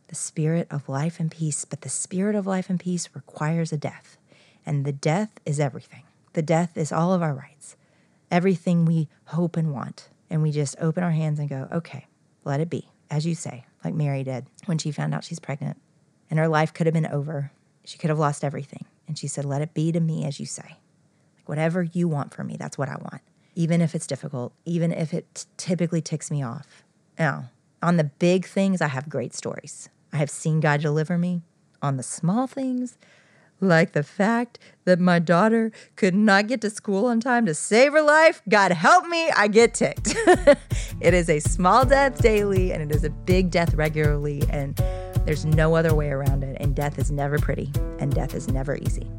the 0.08 0.14
spirit 0.14 0.66
of 0.70 0.88
life 0.88 1.20
and 1.20 1.30
peace, 1.30 1.64
but 1.64 1.82
the 1.82 1.88
spirit 1.88 2.34
of 2.34 2.46
life 2.46 2.70
and 2.70 2.80
peace 2.80 3.08
requires 3.14 3.72
a 3.72 3.76
death. 3.76 4.16
And 4.64 4.84
the 4.84 4.92
death 4.92 5.30
is 5.44 5.60
everything. 5.60 6.02
The 6.32 6.42
death 6.42 6.76
is 6.76 6.92
all 6.92 7.12
of 7.12 7.22
our 7.22 7.34
rights, 7.34 7.76
everything 8.30 8.84
we 8.84 9.08
hope 9.26 9.56
and 9.56 9.72
want 9.72 10.08
and 10.30 10.42
we 10.42 10.50
just 10.50 10.76
open 10.80 11.02
our 11.02 11.10
hands 11.10 11.38
and 11.38 11.48
go, 11.48 11.68
okay, 11.72 12.06
let 12.44 12.60
it 12.60 12.70
be, 12.70 12.88
as 13.10 13.26
you 13.26 13.34
say, 13.34 13.64
like 13.84 13.94
Mary 13.94 14.24
did 14.24 14.46
when 14.66 14.78
she 14.78 14.90
found 14.90 15.14
out 15.14 15.24
she's 15.24 15.40
pregnant. 15.40 15.80
And 16.30 16.38
her 16.38 16.48
life 16.48 16.74
could 16.74 16.86
have 16.86 16.94
been 16.94 17.06
over. 17.06 17.52
She 17.84 17.98
could 17.98 18.10
have 18.10 18.18
lost 18.18 18.44
everything. 18.44 18.84
And 19.06 19.16
she 19.16 19.28
said, 19.28 19.44
let 19.44 19.62
it 19.62 19.74
be 19.74 19.92
to 19.92 20.00
me 20.00 20.24
as 20.24 20.40
you 20.40 20.46
say. 20.46 20.76
Like 21.36 21.48
whatever 21.48 21.82
you 21.82 22.08
want 22.08 22.34
for 22.34 22.42
me, 22.42 22.56
that's 22.56 22.76
what 22.76 22.88
I 22.88 22.96
want. 22.96 23.22
Even 23.54 23.80
if 23.80 23.94
it's 23.94 24.06
difficult, 24.06 24.52
even 24.64 24.92
if 24.92 25.14
it 25.14 25.26
t- 25.34 25.44
typically 25.56 26.02
ticks 26.02 26.30
me 26.30 26.42
off. 26.42 26.84
Now, 27.18 27.50
on 27.82 27.96
the 27.96 28.04
big 28.04 28.46
things, 28.46 28.80
I 28.80 28.88
have 28.88 29.08
great 29.08 29.34
stories. 29.34 29.88
I 30.12 30.16
have 30.16 30.30
seen 30.30 30.60
God 30.60 30.80
deliver 30.80 31.16
me. 31.16 31.42
On 31.82 31.96
the 31.96 32.02
small 32.02 32.46
things, 32.46 32.98
like 33.60 33.92
the 33.92 34.02
fact 34.02 34.58
that 34.84 35.00
my 35.00 35.18
daughter 35.18 35.72
could 35.96 36.14
not 36.14 36.46
get 36.46 36.60
to 36.60 36.70
school 36.70 37.06
on 37.06 37.20
time 37.20 37.46
to 37.46 37.54
save 37.54 37.92
her 37.92 38.02
life. 38.02 38.42
God 38.48 38.72
help 38.72 39.06
me, 39.06 39.30
I 39.30 39.48
get 39.48 39.74
ticked. 39.74 40.14
it 41.00 41.14
is 41.14 41.28
a 41.28 41.40
small 41.40 41.84
death 41.84 42.20
daily 42.20 42.72
and 42.72 42.82
it 42.82 42.94
is 42.94 43.04
a 43.04 43.10
big 43.10 43.50
death 43.50 43.74
regularly, 43.74 44.42
and 44.50 44.76
there's 45.24 45.44
no 45.44 45.74
other 45.74 45.94
way 45.94 46.10
around 46.10 46.44
it. 46.44 46.56
And 46.60 46.74
death 46.74 46.98
is 46.98 47.10
never 47.10 47.38
pretty, 47.38 47.72
and 47.98 48.14
death 48.14 48.34
is 48.34 48.48
never 48.48 48.76
easy. 48.76 49.10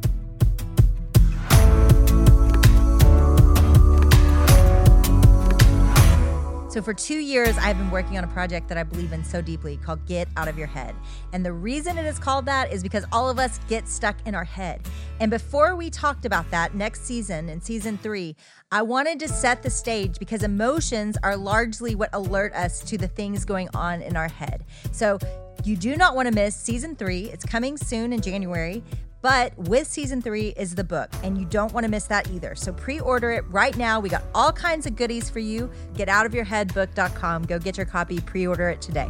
So, 6.77 6.83
for 6.83 6.93
two 6.93 7.17
years, 7.17 7.57
I've 7.57 7.75
been 7.75 7.89
working 7.89 8.19
on 8.19 8.23
a 8.23 8.27
project 8.27 8.67
that 8.67 8.77
I 8.77 8.83
believe 8.83 9.11
in 9.11 9.23
so 9.23 9.41
deeply 9.41 9.77
called 9.77 10.05
Get 10.05 10.27
Out 10.37 10.47
of 10.47 10.59
Your 10.59 10.67
Head. 10.67 10.93
And 11.33 11.43
the 11.43 11.51
reason 11.51 11.97
it 11.97 12.05
is 12.05 12.19
called 12.19 12.45
that 12.45 12.71
is 12.71 12.83
because 12.83 13.03
all 13.11 13.31
of 13.31 13.39
us 13.39 13.59
get 13.67 13.87
stuck 13.87 14.15
in 14.27 14.35
our 14.35 14.43
head. 14.43 14.81
And 15.19 15.31
before 15.31 15.75
we 15.75 15.89
talked 15.89 16.23
about 16.23 16.51
that 16.51 16.75
next 16.75 17.03
season, 17.03 17.49
in 17.49 17.61
season 17.61 17.97
three, 17.97 18.35
I 18.71 18.83
wanted 18.83 19.19
to 19.21 19.27
set 19.27 19.63
the 19.63 19.71
stage 19.71 20.19
because 20.19 20.43
emotions 20.43 21.17
are 21.23 21.35
largely 21.35 21.95
what 21.95 22.11
alert 22.13 22.53
us 22.53 22.81
to 22.81 22.95
the 22.95 23.07
things 23.07 23.43
going 23.43 23.69
on 23.73 24.03
in 24.03 24.15
our 24.15 24.27
head. 24.27 24.63
So, 24.91 25.17
you 25.63 25.75
do 25.75 25.97
not 25.97 26.15
want 26.15 26.27
to 26.27 26.35
miss 26.35 26.55
season 26.55 26.95
three. 26.95 27.31
It's 27.31 27.43
coming 27.43 27.75
soon 27.75 28.13
in 28.13 28.21
January. 28.21 28.83
But 29.29 29.57
with 29.57 29.87
season 29.87 30.21
three 30.21 30.53
is 30.55 30.73
the 30.73 30.85
book, 30.85 31.09
and 31.21 31.37
you 31.37 31.43
don't 31.43 31.73
want 31.73 31.83
to 31.83 31.91
miss 31.91 32.05
that 32.05 32.31
either. 32.31 32.55
So 32.55 32.71
pre 32.71 33.01
order 33.01 33.31
it 33.31 33.43
right 33.49 33.75
now. 33.75 33.99
We 33.99 34.07
got 34.07 34.23
all 34.33 34.53
kinds 34.53 34.85
of 34.85 34.95
goodies 34.95 35.29
for 35.29 35.39
you. 35.39 35.69
Get 35.95 36.07
out 36.07 36.25
of 36.25 36.33
your 36.33 36.45
head 36.45 36.73
book.com. 36.73 37.43
Go 37.43 37.59
get 37.59 37.75
your 37.75 37.85
copy, 37.85 38.21
pre 38.21 38.47
order 38.47 38.69
it 38.69 38.81
today. 38.81 39.09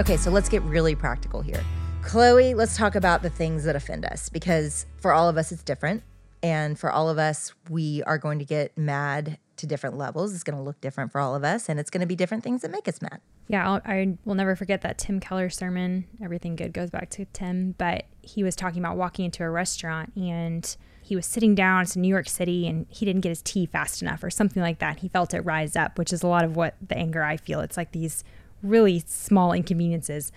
Okay, 0.00 0.16
so 0.16 0.32
let's 0.32 0.48
get 0.48 0.62
really 0.62 0.96
practical 0.96 1.40
here. 1.40 1.62
Chloe, 2.02 2.54
let's 2.54 2.76
talk 2.76 2.96
about 2.96 3.22
the 3.22 3.30
things 3.30 3.62
that 3.62 3.76
offend 3.76 4.04
us 4.04 4.28
because 4.28 4.84
for 4.96 5.12
all 5.12 5.28
of 5.28 5.36
us, 5.36 5.52
it's 5.52 5.62
different. 5.62 6.02
And 6.42 6.76
for 6.76 6.90
all 6.90 7.08
of 7.08 7.18
us, 7.18 7.54
we 7.70 8.02
are 8.02 8.18
going 8.18 8.40
to 8.40 8.44
get 8.44 8.76
mad 8.76 9.38
to 9.58 9.66
different 9.66 9.96
levels. 9.96 10.34
It's 10.34 10.44
going 10.44 10.56
to 10.56 10.62
look 10.62 10.80
different 10.80 11.12
for 11.12 11.20
all 11.20 11.34
of 11.34 11.44
us, 11.44 11.68
and 11.68 11.78
it's 11.78 11.90
going 11.90 12.00
to 12.00 12.06
be 12.06 12.16
different 12.16 12.42
things 12.44 12.62
that 12.62 12.70
make 12.70 12.88
us 12.88 13.02
mad. 13.02 13.20
Yeah, 13.48 13.68
I'll, 13.68 13.80
I 13.84 14.16
will 14.24 14.34
never 14.34 14.56
forget 14.56 14.82
that 14.82 14.98
Tim 14.98 15.20
Keller 15.20 15.50
sermon. 15.50 16.06
Everything 16.22 16.56
good 16.56 16.72
goes 16.72 16.90
back 16.90 17.10
to 17.10 17.24
Tim, 17.26 17.74
but 17.78 18.04
he 18.22 18.42
was 18.42 18.56
talking 18.56 18.80
about 18.80 18.96
walking 18.96 19.24
into 19.24 19.42
a 19.42 19.50
restaurant 19.50 20.12
and 20.16 20.76
he 21.00 21.16
was 21.16 21.24
sitting 21.24 21.54
down. 21.54 21.82
It's 21.82 21.96
in 21.96 22.02
New 22.02 22.08
York 22.08 22.28
City, 22.28 22.66
and 22.66 22.86
he 22.90 23.06
didn't 23.06 23.22
get 23.22 23.30
his 23.30 23.40
tea 23.40 23.64
fast 23.66 24.02
enough, 24.02 24.22
or 24.22 24.30
something 24.30 24.62
like 24.62 24.78
that. 24.80 24.98
He 24.98 25.08
felt 25.08 25.32
it 25.32 25.40
rise 25.40 25.74
up, 25.74 25.98
which 25.98 26.12
is 26.12 26.22
a 26.22 26.26
lot 26.26 26.44
of 26.44 26.54
what 26.54 26.74
the 26.86 26.96
anger 26.96 27.22
I 27.22 27.38
feel. 27.38 27.60
It's 27.60 27.78
like 27.78 27.92
these 27.92 28.24
really 28.62 29.02
small 29.06 29.52
inconveniences. 29.52 30.32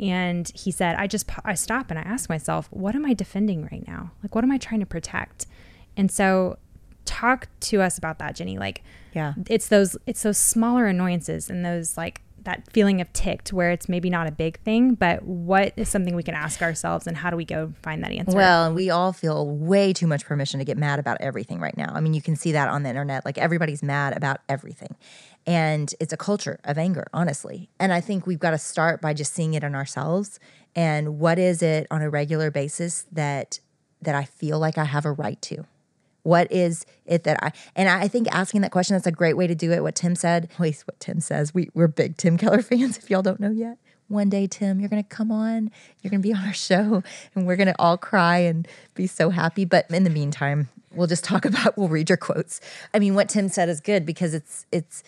And 0.00 0.50
he 0.54 0.70
said, 0.70 0.96
I 0.96 1.06
just 1.06 1.30
I 1.44 1.54
stop 1.54 1.90
and 1.90 1.98
I 1.98 2.02
ask 2.02 2.28
myself, 2.28 2.68
what 2.70 2.94
am 2.94 3.06
I 3.06 3.14
defending 3.14 3.68
right 3.70 3.86
now? 3.86 4.10
Like, 4.22 4.34
what 4.34 4.44
am 4.44 4.50
I 4.50 4.58
trying 4.58 4.80
to 4.80 4.86
protect? 4.86 5.46
And 5.96 6.10
so, 6.10 6.58
talk 7.20 7.48
to 7.60 7.80
us 7.82 7.98
about 7.98 8.18
that, 8.18 8.36
Jennie. 8.36 8.58
Like, 8.58 8.82
Yeah. 9.12 9.34
it's 9.48 9.68
those 9.68 9.96
it's 10.06 10.22
those 10.22 10.38
smaller 10.38 10.86
annoyances 10.86 11.48
and 11.50 11.64
those 11.64 11.96
like 11.96 12.20
that 12.44 12.62
feeling 12.72 13.00
of 13.00 13.12
ticked 13.12 13.52
where 13.52 13.72
it's 13.72 13.88
maybe 13.88 14.08
not 14.08 14.28
a 14.28 14.30
big 14.30 14.60
thing, 14.60 14.94
but 14.94 15.20
what 15.24 15.72
is 15.76 15.88
something 15.88 16.14
we 16.14 16.22
can 16.22 16.34
ask 16.36 16.62
ourselves 16.62 17.08
and 17.08 17.16
how 17.16 17.28
do 17.28 17.36
we 17.36 17.44
go 17.44 17.72
find 17.82 18.04
that 18.04 18.12
answer? 18.12 18.36
Well, 18.36 18.72
we 18.72 18.88
all 18.88 19.12
feel 19.12 19.48
way 19.48 19.92
too 19.92 20.06
much 20.06 20.24
permission 20.24 20.58
to 20.60 20.64
get 20.64 20.76
mad 20.78 21.00
about 21.00 21.16
everything 21.20 21.58
right 21.58 21.76
now. 21.76 21.90
I 21.92 21.98
mean, 22.00 22.14
you 22.14 22.22
can 22.22 22.36
see 22.36 22.52
that 22.52 22.68
on 22.68 22.84
the 22.84 22.88
internet. 22.88 23.24
Like 23.24 23.36
everybody's 23.36 23.82
mad 23.82 24.16
about 24.16 24.38
everything. 24.48 24.94
And 25.44 25.92
it's 25.98 26.12
a 26.12 26.16
culture 26.16 26.60
of 26.62 26.78
anger, 26.78 27.06
honestly. 27.12 27.68
And 27.80 27.92
I 27.92 28.00
think 28.00 28.28
we've 28.28 28.38
got 28.38 28.52
to 28.52 28.58
start 28.58 29.00
by 29.00 29.12
just 29.12 29.32
seeing 29.34 29.54
it 29.54 29.64
in 29.64 29.74
ourselves. 29.74 30.38
And 30.76 31.18
what 31.18 31.40
is 31.40 31.62
it 31.62 31.88
on 31.90 32.00
a 32.00 32.08
regular 32.08 32.52
basis 32.52 33.06
that 33.10 33.58
that 34.02 34.14
I 34.14 34.24
feel 34.24 34.60
like 34.60 34.78
I 34.78 34.84
have 34.84 35.04
a 35.04 35.10
right 35.10 35.40
to? 35.42 35.64
What 36.26 36.50
is 36.50 36.84
it 37.04 37.22
that 37.22 37.38
I 37.40 37.52
and 37.76 37.88
I 37.88 38.08
think 38.08 38.26
asking 38.34 38.62
that 38.62 38.72
question 38.72 38.94
that's 38.94 39.06
a 39.06 39.12
great 39.12 39.36
way 39.36 39.46
to 39.46 39.54
do 39.54 39.70
it. 39.70 39.84
What 39.84 39.94
Tim 39.94 40.16
said, 40.16 40.50
least 40.58 40.84
what 40.88 40.98
Tim 40.98 41.20
says. 41.20 41.54
We 41.54 41.70
we're 41.72 41.86
big 41.86 42.16
Tim 42.16 42.36
Keller 42.36 42.62
fans. 42.62 42.98
If 42.98 43.08
y'all 43.10 43.22
don't 43.22 43.38
know 43.38 43.52
yet, 43.52 43.78
one 44.08 44.28
day 44.28 44.48
Tim, 44.48 44.80
you're 44.80 44.88
gonna 44.88 45.04
come 45.04 45.30
on. 45.30 45.70
You're 46.02 46.10
gonna 46.10 46.24
be 46.24 46.34
on 46.34 46.44
our 46.44 46.52
show, 46.52 47.04
and 47.36 47.46
we're 47.46 47.54
gonna 47.54 47.76
all 47.78 47.96
cry 47.96 48.38
and 48.38 48.66
be 48.94 49.06
so 49.06 49.30
happy. 49.30 49.64
But 49.64 49.88
in 49.88 50.02
the 50.02 50.10
meantime, 50.10 50.68
we'll 50.90 51.06
just 51.06 51.22
talk 51.22 51.44
about. 51.44 51.78
We'll 51.78 51.88
read 51.88 52.10
your 52.10 52.16
quotes. 52.16 52.60
I 52.92 52.98
mean, 52.98 53.14
what 53.14 53.28
Tim 53.28 53.48
said 53.48 53.68
is 53.68 53.80
good 53.80 54.04
because 54.04 54.34
it's 54.34 54.66
it's. 54.72 55.04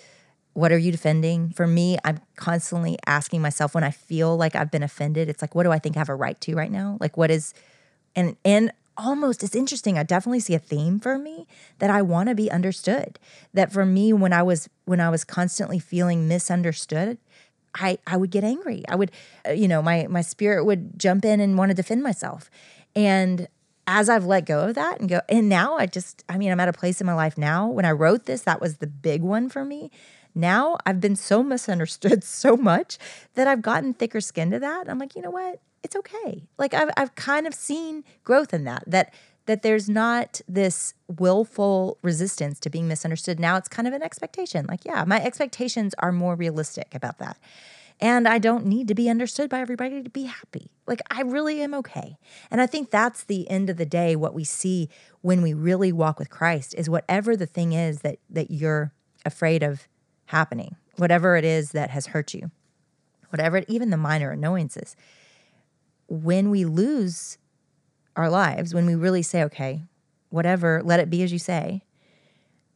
What 0.53 0.71
are 0.71 0.79
you 0.79 0.93
defending? 0.93 1.51
For 1.51 1.67
me, 1.67 1.99
I'm 2.05 2.21
constantly 2.37 2.97
asking 3.07 3.43
myself 3.43 3.75
when 3.75 3.85
I 3.85 3.91
feel 3.91 4.37
like 4.37 4.57
I've 4.57 4.71
been 4.73 4.83
offended. 4.83 5.29
It's 5.29 5.43
like, 5.43 5.55
what 5.55 5.65
do 5.65 5.71
I 5.71 5.79
think 5.79 5.97
I 5.97 6.01
have 6.01 6.09
a 6.09 6.17
right 6.17 6.41
to 6.41 6.55
right 6.55 6.71
now? 6.71 6.97
Like, 7.01 7.17
what 7.17 7.31
is 7.31 7.55
and 8.17 8.37
and 8.45 8.73
almost 8.99 9.43
it's 9.45 9.55
interesting 9.55 9.97
i 9.97 10.02
definitely 10.02 10.40
see 10.40 10.55
a 10.55 10.59
theme 10.59 10.99
for 10.99 11.17
me 11.17 11.47
that 11.78 11.88
i 11.88 12.02
want 12.02 12.28
to 12.28 12.35
be 12.35 12.50
understood. 12.50 13.19
That 13.55 13.73
for 13.73 13.87
me 13.87 14.12
when 14.12 14.33
i 14.33 14.43
was 14.43 14.69
when 14.85 15.00
i 15.00 15.09
was 15.09 15.25
constantly 15.25 15.78
feeling 15.78 16.28
misunderstood 16.28 17.19
i 17.75 17.99
i 18.07 18.17
would 18.17 18.31
get 18.31 18.45
angry. 18.45 18.83
I 18.88 18.97
would 18.97 19.12
uh, 19.49 19.52
you 19.52 19.69
know 19.69 19.81
my 19.81 20.07
my 20.09 20.21
spirit 20.21 20.64
would 20.64 20.99
jump 20.99 21.25
in 21.25 21.40
and 21.40 21.57
want 21.57 21.71
to 21.71 21.75
defend 21.75 22.02
myself. 22.02 22.50
And 22.97 23.49
as 23.87 24.11
i've 24.11 24.26
let 24.26 24.45
go 24.45 24.69
of 24.69 24.75
that 24.75 25.00
and 25.00 25.09
go 25.09 25.21
and 25.31 25.49
now 25.49 25.76
i 25.78 25.87
just 25.87 26.23
i 26.28 26.37
mean 26.37 26.52
i'm 26.52 26.61
at 26.61 26.69
a 26.69 26.73
place 26.75 27.00
in 27.00 27.07
my 27.07 27.14
life 27.14 27.38
now 27.38 27.67
when 27.67 27.87
i 27.87 27.90
wrote 27.90 28.26
this 28.26 28.43
that 28.43 28.61
was 28.61 28.76
the 28.76 28.87
big 28.87 29.23
one 29.23 29.49
for 29.49 29.64
me 29.64 29.90
now 30.38 30.78
I've 30.87 31.00
been 31.00 31.16
so 31.16 31.42
misunderstood 31.42 32.25
so 32.42 32.57
much 32.57 32.99
that 33.35 33.47
I've 33.47 33.62
gotten 33.62 33.92
thicker 33.92 34.21
skin 34.21 34.50
to 34.52 34.59
that. 34.61 34.88
I'm 34.88 34.99
like, 34.99 35.14
you 35.14 35.23
know 35.23 35.30
what? 35.30 35.61
It's 35.83 35.97
okay. 35.97 36.45
Like 36.59 36.75
I've 36.75 36.90
I've 36.97 37.14
kind 37.14 37.47
of 37.47 37.54
seen 37.54 38.04
growth 38.25 38.54
in 38.54 38.64
that. 38.64 38.85
That 38.87 39.12
that 39.49 39.62
there's 39.62 39.88
not 39.88 40.42
this 40.47 40.92
willful 41.09 41.97
resistance 42.02 42.61
to 42.61 42.68
being 42.68 42.87
misunderstood. 42.87 43.40
Now 43.40 43.57
it's 43.57 43.68
kind 43.68 43.88
of 43.88 43.95
an 43.95 44.02
expectation. 44.02 44.66
Like, 44.68 44.85
yeah, 44.85 45.04
my 45.07 45.23
expectations 45.25 45.95
are 45.99 46.12
more 46.12 46.35
realistic 46.35 46.95
about 46.95 47.18
that. 47.18 47.38
And 47.99 48.28
I 48.28 48.38
don't 48.38 48.66
need 48.66 48.88
to 48.88 48.95
be 48.95 49.09
understood 49.09 49.49
by 49.49 49.61
everybody 49.61 50.02
to 50.02 50.11
be 50.11 50.25
happy. 50.25 50.71
Like, 50.87 51.00
I 51.11 51.23
really 51.23 51.62
am 51.62 51.73
okay. 51.75 52.18
And 52.50 52.61
I 52.61 52.66
think 52.66 52.90
that's 52.90 53.25
the 53.25 53.49
end 53.50 53.71
of 53.71 53.78
the 53.78 53.87
day. 53.87 54.14
What 54.14 54.35
we 54.35 54.45
see 54.45 54.90
when 55.23 55.40
we 55.40 55.54
really 55.54 55.92
walk 55.92 56.18
with 56.18 56.28
Christ 56.28 56.75
is 56.76 56.90
whatever 56.90 57.35
the 57.35 57.47
thing 57.47 57.73
is 57.73 58.02
that 58.02 58.18
that 58.28 58.50
you're 58.50 58.92
afraid 59.25 59.63
of 59.63 59.89
happening, 60.28 60.76
whatever 60.97 61.36
it 61.36 61.45
is 61.45 61.73
that 61.73 61.91
has 61.91 62.06
hurt 62.06 62.34
you, 62.34 62.50
whatever, 63.30 63.62
even 63.67 63.91
the 63.91 63.97
minor 63.97 64.30
annoyances. 64.30 64.95
When 66.06 66.50
we 66.50 66.64
lose 66.64 67.38
our 68.14 68.30
lives, 68.30 68.75
when 68.75 68.86
we 68.86 68.95
really 68.95 69.23
say, 69.23 69.43
okay, 69.45 69.82
whatever, 70.30 70.82
let 70.84 71.00
it 71.00 71.10
be 71.10 71.23
as 71.23 71.32
you 71.32 71.38
say, 71.38 71.82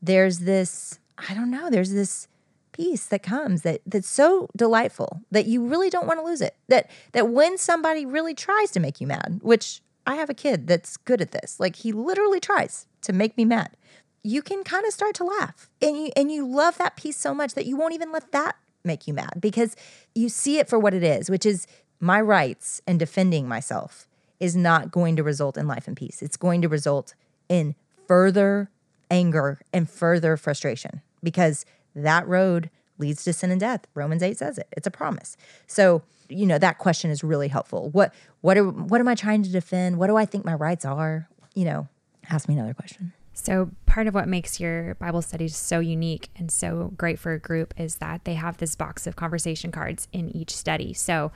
there's 0.01 0.41
this, 0.41 0.99
I 1.17 1.35
don't 1.35 1.51
know, 1.51 1.71
there's 1.71 1.93
this 1.93 2.27
peace 2.73 3.05
that 3.07 3.23
comes 3.23 3.63
that 3.63 3.83
that's 3.87 4.09
so 4.09 4.49
delightful 4.57 5.21
that 5.31 5.47
you 5.47 5.67
really 5.67 5.91
don't 5.91 6.07
want 6.07 6.19
to 6.19 6.25
lose 6.25 6.41
it. 6.41 6.57
That 6.69 6.91
that 7.13 7.29
when 7.29 7.59
somebody 7.59 8.07
really 8.07 8.35
tries 8.35 8.71
to 8.71 8.81
make 8.81 8.99
you 8.99 9.07
mad, 9.07 9.41
which 9.43 9.83
I 10.07 10.17
have 10.17 10.31
a 10.31 10.35
kid 10.35 10.67
that's 10.67 10.97
good 10.97 11.21
at 11.21 11.33
this. 11.33 11.61
Like 11.61 11.77
he 11.77 11.93
literally 11.93 12.41
tries 12.41 12.87
to 13.03 13.13
make 13.13 13.37
me 13.37 13.45
mad 13.45 13.77
you 14.23 14.43
can 14.43 14.63
kind 14.65 14.87
of 14.87 14.93
start 14.93 15.15
to 15.17 15.25
laugh. 15.25 15.69
And 15.81 15.97
you 15.97 16.11
and 16.17 16.31
you 16.31 16.47
love 16.47 16.79
that 16.79 16.97
piece 16.97 17.17
so 17.17 17.35
much 17.35 17.55
that 17.55 17.67
you 17.67 17.77
won't 17.77 17.95
even 17.95 18.13
let 18.13 18.33
that 18.33 18.57
make 18.85 19.07
you 19.07 19.15
mad 19.15 19.35
because 19.41 19.77
you 20.15 20.29
see 20.29 20.59
it 20.59 20.69
for 20.69 20.77
what 20.77 20.93
it 20.93 21.05
is 21.05 21.31
which 21.31 21.47
is 21.47 21.69
my 22.01 22.21
rights 22.21 22.83
and 22.85 22.99
defending 22.99 23.47
myself 23.47 24.09
is 24.41 24.57
not 24.57 24.91
going 24.91 25.15
to 25.15 25.23
result 25.23 25.57
in 25.57 25.69
life 25.69 25.87
and 25.87 25.97
peace. 25.97 26.21
It's 26.21 26.37
going 26.37 26.63
to 26.63 26.69
result 26.69 27.15
in 27.49 27.77
further 28.09 28.71
anger 29.09 29.61
and 29.73 29.89
further 29.89 30.37
frustration 30.37 31.01
because 31.23 31.65
that 31.95 32.27
road 32.27 32.71
leads 32.99 33.23
to 33.23 33.33
sin 33.33 33.53
and 33.53 33.61
death. 33.61 33.87
Romans 33.95 34.21
8 34.21 34.37
says 34.37 34.59
it. 34.59 34.67
It's 34.73 34.87
a 34.87 34.91
promise. 34.91 35.37
So 35.69 36.03
you 36.29 36.47
know 36.47 36.59
that 36.59 36.79
question 36.79 37.11
is 37.11 37.23
really 37.23 37.49
helpful. 37.49 37.91
What 37.91 38.13
what 38.41 38.57
are, 38.57 38.69
what 38.69 39.01
am 39.01 39.07
i 39.07 39.15
trying 39.15 39.43
to 39.45 39.51
defend? 39.51 39.99
What 39.99 40.09
do 40.09 40.17
i 40.17 40.25
think 40.25 40.45
my 40.45 40.55
rights 40.55 40.85
are? 40.85 41.29
You 41.55 41.65
know 41.65 41.89
ask 42.31 42.49
me 42.49 42.55
another 42.55 42.75
question. 42.75 43.13
So, 43.35 43.71
part 43.93 44.07
of 44.07 44.15
what 44.15 44.27
makes 44.27 44.59
your 44.59 44.95
Bible 44.95 45.21
studies 45.21 45.55
so 45.55 45.79
unique 45.79 46.31
and 46.35 46.51
so 46.51 46.93
great 46.97 47.19
for 47.19 47.33
a 47.35 47.39
group 47.39 47.75
is 47.77 47.97
that 47.97 48.25
they 48.25 48.33
have 48.33 48.57
this 48.57 48.75
box 48.75 49.07
of 49.07 49.17
conversation 49.17 49.71
cards 49.71 50.09
in 50.15 50.35
each 50.35 50.57
study. 50.57 50.95
So, 50.95 51.31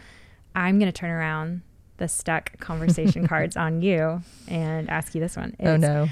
I'm 0.54 0.78
going 0.78 0.90
to 0.90 0.98
turn 0.98 1.10
around 1.10 1.60
the 1.98 2.08
stuck 2.08 2.58
conversation 2.60 3.26
cards 3.28 3.58
on 3.58 3.82
you 3.82 4.22
and 4.48 4.88
ask 4.88 5.14
you 5.14 5.20
this 5.20 5.36
one. 5.36 5.54
oh 5.60 5.76
no 5.76 6.08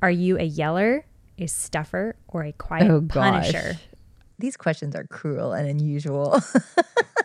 Are 0.00 0.10
you 0.10 0.38
a 0.38 0.44
yeller, 0.44 1.04
a 1.36 1.48
stuffer, 1.48 2.14
or 2.28 2.44
a 2.44 2.52
quiet 2.52 2.88
Oh, 2.88 3.00
gosh. 3.00 3.50
punisher? 3.50 3.80
These 4.38 4.56
questions 4.56 4.94
are 4.94 5.04
cruel 5.08 5.52
and 5.52 5.68
unusual. 5.68 6.40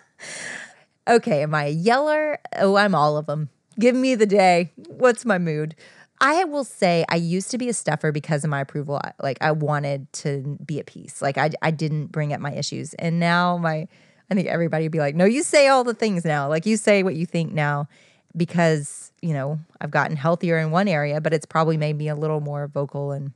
okay, 1.08 1.44
am 1.44 1.54
I 1.54 1.66
a 1.66 1.70
yeller? 1.70 2.40
Oh, 2.58 2.76
I'm 2.76 2.96
all 2.96 3.18
of 3.18 3.28
them. 3.28 3.50
Give 3.80 3.96
me 3.96 4.16
the 4.16 4.26
day. 4.26 4.72
What's 4.88 5.26
my 5.26 5.38
mood? 5.38 5.76
I 6.20 6.44
will 6.46 6.64
say 6.64 7.06
I 7.10 7.16
used 7.16 7.52
to 7.52 7.58
be 7.58 7.70
a 7.70 7.74
stuffer 7.74 8.12
because 8.12 8.44
of 8.44 8.50
my 8.50 8.62
approval. 8.62 9.00
Like 9.22 9.38
I 9.42 9.52
wanted 9.52 10.12
to 10.14 10.58
be 10.66 10.80
at 10.80 10.88
peace. 10.88 11.22
Like 11.22 11.38
I, 11.38 11.52
I 11.62 11.72
didn't 11.72 12.08
bring 12.08 12.34
up 12.34 12.40
my 12.40 12.54
issues. 12.54 12.94
And 12.96 13.20
now 13.20 13.58
my, 13.58 13.88
I 14.30 14.36
think 14.36 14.48
everybody 14.48 14.86
would 14.86 14.92
be 14.92 15.00
like, 15.00 15.16
no, 15.16 15.26
you 15.26 15.44
say 15.44 15.68
all 15.68 15.84
the 15.84 15.94
things 15.94 16.26
now. 16.26 16.50
Like 16.50 16.66
you 16.66 16.76
say 16.78 17.04
what 17.04 17.16
you 17.16 17.26
think 17.26 17.54
now 17.54 17.88
because, 18.36 19.12
you 19.22 19.34
know, 19.34 19.60
I've 19.80 19.92
gotten 19.92 20.18
healthier 20.18 20.58
in 20.58 20.72
one 20.72 20.88
area, 20.88 21.22
but 21.22 21.34
it's 21.34 21.46
probably 21.46 21.78
made 21.78 21.98
me 21.98 22.08
a 22.08 22.16
little 22.16 22.40
more 22.40 22.68
vocal 22.68 23.12
and 23.12 23.32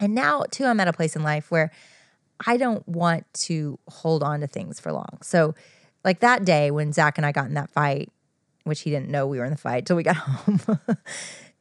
and 0.00 0.14
now, 0.14 0.44
too, 0.50 0.64
I'm 0.64 0.78
at 0.80 0.88
a 0.88 0.92
place 0.92 1.16
in 1.16 1.22
life 1.22 1.50
where 1.50 1.72
I 2.46 2.56
don't 2.56 2.86
want 2.88 3.26
to 3.34 3.78
hold 3.88 4.22
on 4.22 4.40
to 4.40 4.46
things 4.46 4.78
for 4.78 4.92
long. 4.92 5.18
So, 5.22 5.54
like 6.04 6.20
that 6.20 6.44
day 6.44 6.70
when 6.70 6.92
Zach 6.92 7.18
and 7.18 7.26
I 7.26 7.32
got 7.32 7.46
in 7.46 7.54
that 7.54 7.70
fight, 7.70 8.10
which 8.64 8.82
he 8.82 8.90
didn't 8.90 9.08
know 9.08 9.26
we 9.26 9.38
were 9.38 9.44
in 9.44 9.50
the 9.50 9.56
fight 9.56 9.86
till 9.86 9.96
we 9.96 10.02
got 10.04 10.16
home 10.16 10.60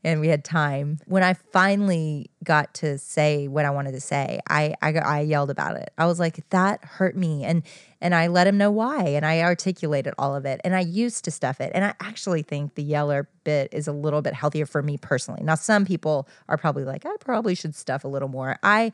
and 0.04 0.22
we 0.22 0.28
had 0.28 0.44
time. 0.44 1.00
When 1.06 1.24
I 1.24 1.34
finally 1.34 2.30
got 2.44 2.74
to 2.76 2.98
say 2.98 3.48
what 3.48 3.66
I 3.66 3.72
wanted 3.72 3.94
to 3.94 4.00
say, 4.00 4.40
I, 4.50 4.76
I, 4.82 4.94
I 4.94 5.20
yelled 5.22 5.50
about 5.50 5.76
it. 5.76 5.92
I 5.98 6.06
was 6.06 6.20
like, 6.20 6.48
that 6.52 6.84
hurt 6.84 7.18
me. 7.18 7.44
And, 7.44 7.64
and 8.00 8.14
I 8.14 8.28
let 8.28 8.48
him 8.48 8.58
know 8.58 8.72
why. 8.72 9.04
And 9.04 9.26
I 9.26 9.42
articulated 9.42 10.14
all 10.18 10.36
of 10.36 10.46
it. 10.46 10.62
And 10.64 10.76
I 10.76 10.82
used 10.82 11.26
to 11.26 11.32
stuff 11.32 11.60
it. 11.60 11.72
And 11.74 11.84
I 11.84 11.94
actually 12.00 12.44
think 12.44 12.76
the 12.76 12.84
yeller 12.84 13.28
bit 13.44 13.74
is 13.74 13.88
a 13.88 13.92
little 13.92 14.22
bit 14.22 14.34
healthier 14.34 14.66
for 14.66 14.84
me 14.84 14.98
personally. 14.98 15.42
Now, 15.44 15.56
some 15.56 15.84
people 15.84 16.28
are 16.48 16.58
probably 16.58 16.84
like, 16.84 17.06
I 17.06 17.16
probably 17.20 17.56
should 17.56 17.76
stuff 17.76 18.04
a 18.04 18.08
little 18.08 18.30
more. 18.30 18.58
I, 18.62 18.92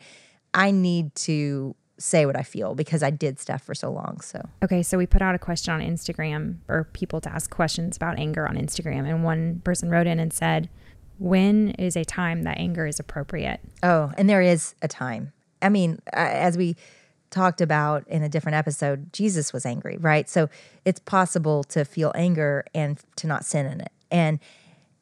I 0.54 0.72
need 0.72 1.13
to 1.16 1.76
say 2.00 2.26
what 2.26 2.36
I 2.36 2.44
feel 2.44 2.76
because 2.76 3.04
I 3.04 3.12
did 3.12 3.39
stuff 3.39 3.62
for 3.62 3.76
so 3.76 3.92
long. 3.92 4.20
So 4.22 4.42
Okay, 4.63 4.84
so 4.84 4.98
we 4.98 5.06
put 5.06 5.22
out 5.22 5.36
a 5.36 5.39
question 5.39 5.74
on 5.74 5.82
Instagram 5.82 6.58
for 6.66 6.86
people 6.94 7.22
to 7.22 7.32
ask 7.32 7.52
questions 7.52 7.98
about 7.98 8.18
anger 8.18 8.48
on 8.48 8.56
Instagram. 8.56 9.08
And 9.08 9.24
one 9.24 9.62
person 9.63 9.89
wrote 9.89 10.08
in 10.08 10.20
and 10.20 10.34
said, 10.34 10.70
When 11.24 11.70
is 11.80 11.96
a 11.96 12.04
time 12.04 12.44
that 12.44 12.58
anger 12.58 12.86
is 12.86 13.00
appropriate? 13.00 13.62
Oh, 13.82 14.12
and 14.18 14.30
there 14.30 14.42
is 14.42 14.76
a 14.82 14.90
time. 14.90 15.32
I 15.62 15.70
mean, 15.70 16.00
as 16.12 16.58
we 16.58 16.76
talked 17.30 17.62
about 17.62 18.06
in 18.10 18.24
a 18.24 18.30
different 18.30 18.58
episode, 18.58 19.14
Jesus 19.14 19.54
was 19.54 19.66
angry, 19.66 19.96
right? 19.98 20.30
So 20.30 20.50
it's 20.84 21.00
possible 21.00 21.64
to 21.66 21.86
feel 21.86 22.12
anger 22.14 22.66
and 22.76 23.00
to 23.16 23.28
not 23.28 23.46
sin 23.46 23.66
in 23.66 23.80
it. 23.80 23.92
And 24.12 24.40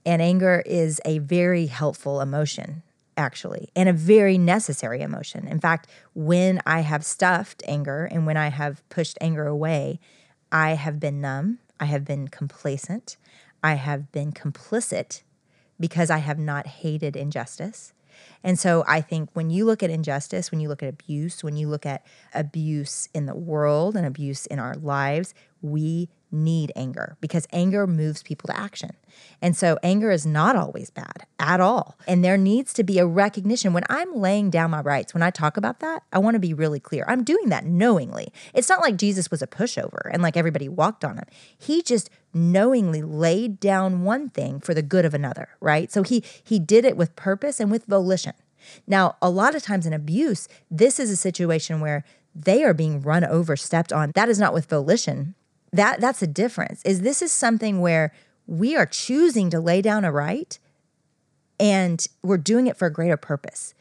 and 0.05 0.21
anger 0.21 0.61
is 0.65 1.01
a 1.05 1.17
very 1.19 1.65
helpful 1.65 2.21
emotion. 2.21 2.83
actually, 3.17 3.69
and 3.75 3.89
a 3.89 3.93
very 3.93 4.37
necessary 4.37 5.01
emotion. 5.01 5.47
In 5.47 5.59
fact, 5.59 5.87
when 6.13 6.61
I 6.65 6.81
have 6.81 7.03
stuffed 7.05 7.63
anger 7.67 8.05
and 8.11 8.25
when 8.25 8.37
I 8.37 8.49
have 8.49 8.87
pushed 8.89 9.17
anger 9.21 9.47
away, 9.47 9.99
I 10.51 10.71
have 10.71 10.99
been 10.99 11.21
numb, 11.21 11.59
I 11.79 11.85
have 11.85 12.05
been 12.05 12.27
complacent, 12.27 13.17
I 13.63 13.75
have 13.75 14.11
been 14.11 14.31
complicit 14.31 15.21
because 15.81 16.09
I 16.09 16.19
have 16.19 16.39
not 16.39 16.65
hated 16.67 17.17
injustice. 17.17 17.93
And 18.43 18.57
so 18.57 18.83
I 18.87 19.01
think 19.01 19.29
when 19.33 19.49
you 19.49 19.65
look 19.65 19.83
at 19.83 19.89
injustice, 19.89 20.51
when 20.51 20.59
you 20.59 20.69
look 20.69 20.83
at 20.83 20.89
abuse, 20.89 21.43
when 21.43 21.55
you 21.55 21.67
look 21.67 21.85
at 21.85 22.05
abuse 22.33 23.09
in 23.13 23.25
the 23.25 23.35
world 23.35 23.95
and 23.95 24.05
abuse 24.05 24.45
in 24.45 24.59
our 24.59 24.75
lives, 24.75 25.33
we 25.61 26.09
need 26.31 26.71
anger 26.75 27.17
because 27.19 27.45
anger 27.51 27.85
moves 27.85 28.23
people 28.23 28.47
to 28.47 28.57
action. 28.57 28.91
And 29.41 29.55
so 29.55 29.77
anger 29.83 30.11
is 30.11 30.25
not 30.25 30.55
always 30.55 30.89
bad 30.89 31.27
at 31.39 31.59
all. 31.59 31.97
And 32.07 32.23
there 32.23 32.37
needs 32.37 32.73
to 32.73 32.83
be 32.83 32.99
a 32.99 33.05
recognition. 33.05 33.73
When 33.73 33.83
I'm 33.89 34.15
laying 34.15 34.49
down 34.49 34.71
my 34.71 34.81
rights, 34.81 35.13
when 35.13 35.23
I 35.23 35.29
talk 35.29 35.57
about 35.57 35.79
that, 35.81 36.03
I 36.13 36.19
want 36.19 36.35
to 36.35 36.39
be 36.39 36.53
really 36.53 36.79
clear. 36.79 37.03
I'm 37.07 37.23
doing 37.23 37.49
that 37.49 37.65
knowingly. 37.65 38.31
It's 38.53 38.69
not 38.69 38.81
like 38.81 38.95
Jesus 38.95 39.29
was 39.29 39.41
a 39.41 39.47
pushover 39.47 40.09
and 40.11 40.23
like 40.23 40.37
everybody 40.37 40.69
walked 40.69 41.03
on 41.03 41.17
him. 41.17 41.25
He 41.57 41.81
just 41.81 42.09
knowingly 42.33 43.01
laid 43.01 43.59
down 43.59 44.03
one 44.03 44.29
thing 44.29 44.59
for 44.59 44.73
the 44.73 44.81
good 44.81 45.05
of 45.05 45.13
another, 45.13 45.49
right? 45.59 45.91
So 45.91 46.03
he 46.03 46.23
he 46.43 46.59
did 46.59 46.85
it 46.85 46.97
with 46.97 47.15
purpose 47.15 47.59
and 47.59 47.71
with 47.71 47.85
volition. 47.85 48.33
Now, 48.85 49.15
a 49.21 49.29
lot 49.29 49.55
of 49.55 49.63
times 49.63 49.85
in 49.85 49.93
abuse, 49.93 50.47
this 50.69 50.99
is 50.99 51.09
a 51.09 51.15
situation 51.15 51.79
where 51.79 52.03
they 52.35 52.63
are 52.63 52.73
being 52.73 53.01
run 53.01 53.23
over, 53.23 53.55
stepped 53.55 53.91
on. 53.91 54.11
That 54.15 54.29
is 54.29 54.39
not 54.39 54.53
with 54.53 54.69
volition 54.69 55.35
that 55.73 56.01
that's 56.01 56.19
the 56.19 56.27
difference. 56.27 56.81
Is 56.83 57.01
this 57.01 57.21
is 57.21 57.31
something 57.31 57.79
where 57.79 58.13
we 58.47 58.75
are 58.75 58.85
choosing 58.85 59.49
to 59.51 59.59
lay 59.59 59.81
down 59.81 60.03
a 60.03 60.11
right 60.11 60.57
and 61.59 62.05
we're 62.23 62.37
doing 62.37 62.67
it 62.67 62.75
for 62.75 62.87
a 62.87 62.93
greater 62.93 63.17
purpose. 63.17 63.73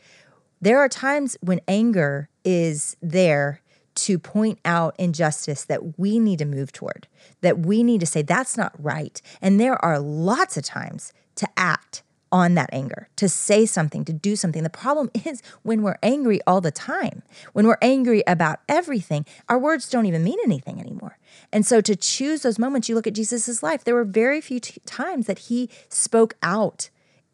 There 0.60 0.78
are 0.78 0.88
times 0.88 1.36
when 1.40 1.60
anger 1.66 2.28
is 2.44 2.96
there 3.00 3.62
to 4.04 4.18
point 4.18 4.58
out 4.64 4.94
injustice 4.98 5.64
that 5.64 5.98
we 5.98 6.18
need 6.18 6.38
to 6.38 6.44
move 6.44 6.72
toward, 6.72 7.06
that 7.40 7.60
we 7.60 7.82
need 7.82 8.00
to 8.00 8.06
say, 8.06 8.22
that's 8.22 8.56
not 8.56 8.72
right. 8.78 9.20
And 9.40 9.60
there 9.60 9.82
are 9.84 9.98
lots 9.98 10.56
of 10.56 10.64
times 10.64 11.12
to 11.36 11.48
act 11.56 12.02
on 12.32 12.54
that 12.54 12.70
anger, 12.72 13.08
to 13.16 13.28
say 13.28 13.66
something, 13.66 14.04
to 14.04 14.12
do 14.12 14.36
something. 14.36 14.62
The 14.62 14.70
problem 14.70 15.10
is 15.24 15.42
when 15.62 15.82
we're 15.82 15.98
angry 16.02 16.40
all 16.46 16.60
the 16.60 16.70
time, 16.70 17.22
when 17.52 17.66
we're 17.66 17.78
angry 17.82 18.22
about 18.26 18.60
everything, 18.68 19.26
our 19.48 19.58
words 19.58 19.88
don't 19.88 20.06
even 20.06 20.24
mean 20.24 20.38
anything 20.44 20.80
anymore. 20.80 21.18
And 21.52 21.66
so 21.66 21.80
to 21.80 21.96
choose 21.96 22.42
those 22.42 22.58
moments, 22.58 22.88
you 22.88 22.94
look 22.94 23.06
at 23.06 23.14
Jesus' 23.14 23.62
life, 23.62 23.84
there 23.84 23.94
were 23.94 24.04
very 24.04 24.40
few 24.40 24.60
t- 24.60 24.80
times 24.86 25.26
that 25.26 25.40
he 25.40 25.68
spoke 25.88 26.34
out 26.42 26.90